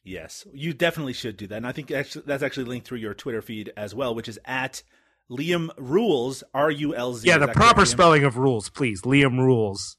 [0.05, 1.57] Yes, you definitely should do that.
[1.57, 4.39] And I think actually, that's actually linked through your Twitter feed as well, which is
[4.45, 4.85] at
[5.31, 7.27] Liam Rules, R U L Z.
[7.27, 7.93] Yeah, the proper correct, Liam?
[7.93, 9.03] spelling of rules, please.
[9.03, 9.97] Liam rules.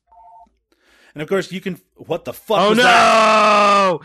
[1.14, 1.80] And of course, you can.
[1.95, 2.60] What the fuck?
[2.60, 2.84] Oh was no!
[2.84, 3.99] that?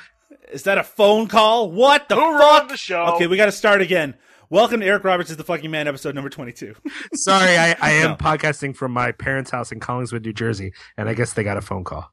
[0.53, 1.71] Is that a phone call?
[1.71, 2.41] What the Who fuck?
[2.41, 3.03] run the show?
[3.15, 4.15] Okay, we got to start again.
[4.51, 6.75] Welcome to Eric Roberts is the fucking man, episode number twenty-two.
[7.15, 8.17] Sorry, I, I am No.
[8.17, 11.63] podcasting from my parents' house in Collingswood, New Jersey, and I guess they got a
[11.63, 12.11] phone call.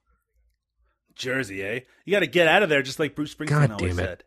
[1.15, 1.79] Jersey, eh?
[2.05, 4.01] You got to get out of there, just like Bruce Springsteen God always it.
[4.01, 4.23] said.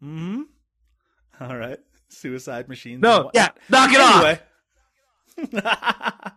[0.00, 0.42] Hmm.
[1.40, 1.78] All right.
[2.14, 3.02] Suicide machines.
[3.02, 4.40] No, yeah, knock it off.
[5.36, 5.70] Anyway.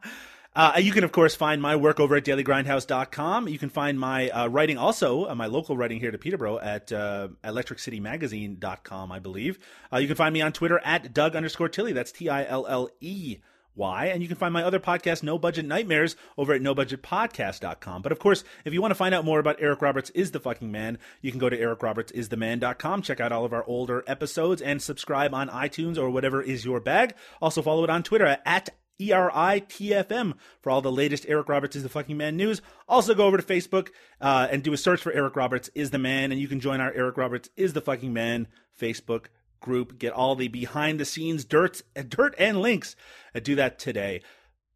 [0.58, 3.48] Uh, you can, of course, find my work over at dailygrindhouse.com.
[3.48, 6.91] You can find my uh, writing also, uh, my local writing here to Peterborough at
[6.91, 9.60] uh, electriccitymagazine.com, I believe.
[9.94, 11.94] Uh, you can find me on Twitter at Doug underscore Tilley.
[11.94, 13.38] That's T I L L E
[13.78, 14.08] Y.
[14.08, 18.02] And you can find my other podcast, No Budget Nightmares, over at nobudgetpodcast.com.
[18.02, 20.40] But of course, if you want to find out more about Eric Roberts is the
[20.40, 24.82] fucking man, you can go to ericrobertsistheman.com, check out all of our older episodes, and
[24.82, 27.14] subscribe on iTunes or whatever is your bag.
[27.41, 31.90] Also follow it on Twitter at ERITFM for all the latest Eric Roberts is the
[31.90, 32.62] fucking man news.
[32.88, 33.90] Also go over to Facebook
[34.22, 36.82] uh, and do a search for Eric Roberts is the man, and you can join
[36.82, 38.48] our Eric Roberts is the fucking man
[38.80, 39.26] Facebook
[39.60, 40.00] group.
[40.00, 42.96] Get all the behind the scenes dirt, dirt and links.
[43.36, 44.22] Uh, do that today.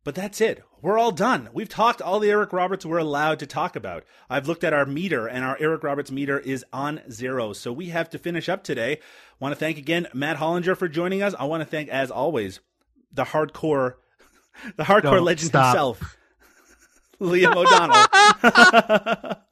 [0.04, 0.64] But that's it.
[0.82, 1.50] We're all done.
[1.54, 4.04] We've talked all the Eric Roberts we're allowed to talk about.
[4.32, 7.54] I've looked at our meter, and our Eric Roberts meter is on zero.
[7.54, 9.00] So we have to finish up today.
[9.40, 11.36] Want to thank again Matt Hollinger for joining us.
[11.38, 12.62] I want to thank, as always,
[13.14, 13.96] the hardcore,
[14.76, 15.68] the hardcore Don't legend stop.
[15.68, 16.18] himself,
[17.22, 19.36] Liam O'Donnell.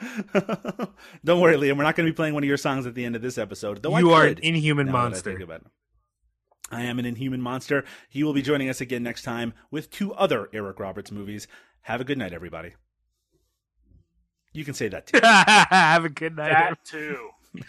[1.24, 1.76] Don't worry, Liam.
[1.76, 3.38] We're not going to be playing one of your songs at the end of this
[3.38, 3.82] episode.
[3.82, 5.30] Though I You are an inhuman now that I monster.
[5.30, 5.66] think about it.
[6.70, 7.84] I am an inhuman monster.
[8.08, 11.48] He will be joining us again next time with two other Eric Roberts movies.
[11.82, 12.74] Have a good night, everybody.
[14.52, 15.18] You can say that too.
[15.22, 16.50] Have a good night.
[16.50, 17.28] That too.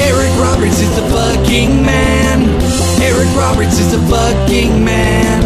[0.00, 2.40] Eric Roberts is the fucking man.
[3.02, 5.42] Eric Roberts is the fucking man.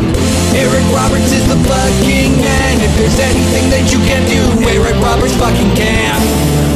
[0.55, 2.68] Eric Roberts is the fucking man.
[2.99, 6.68] There's anything that you can do, Ray Ray Roberts fucking can.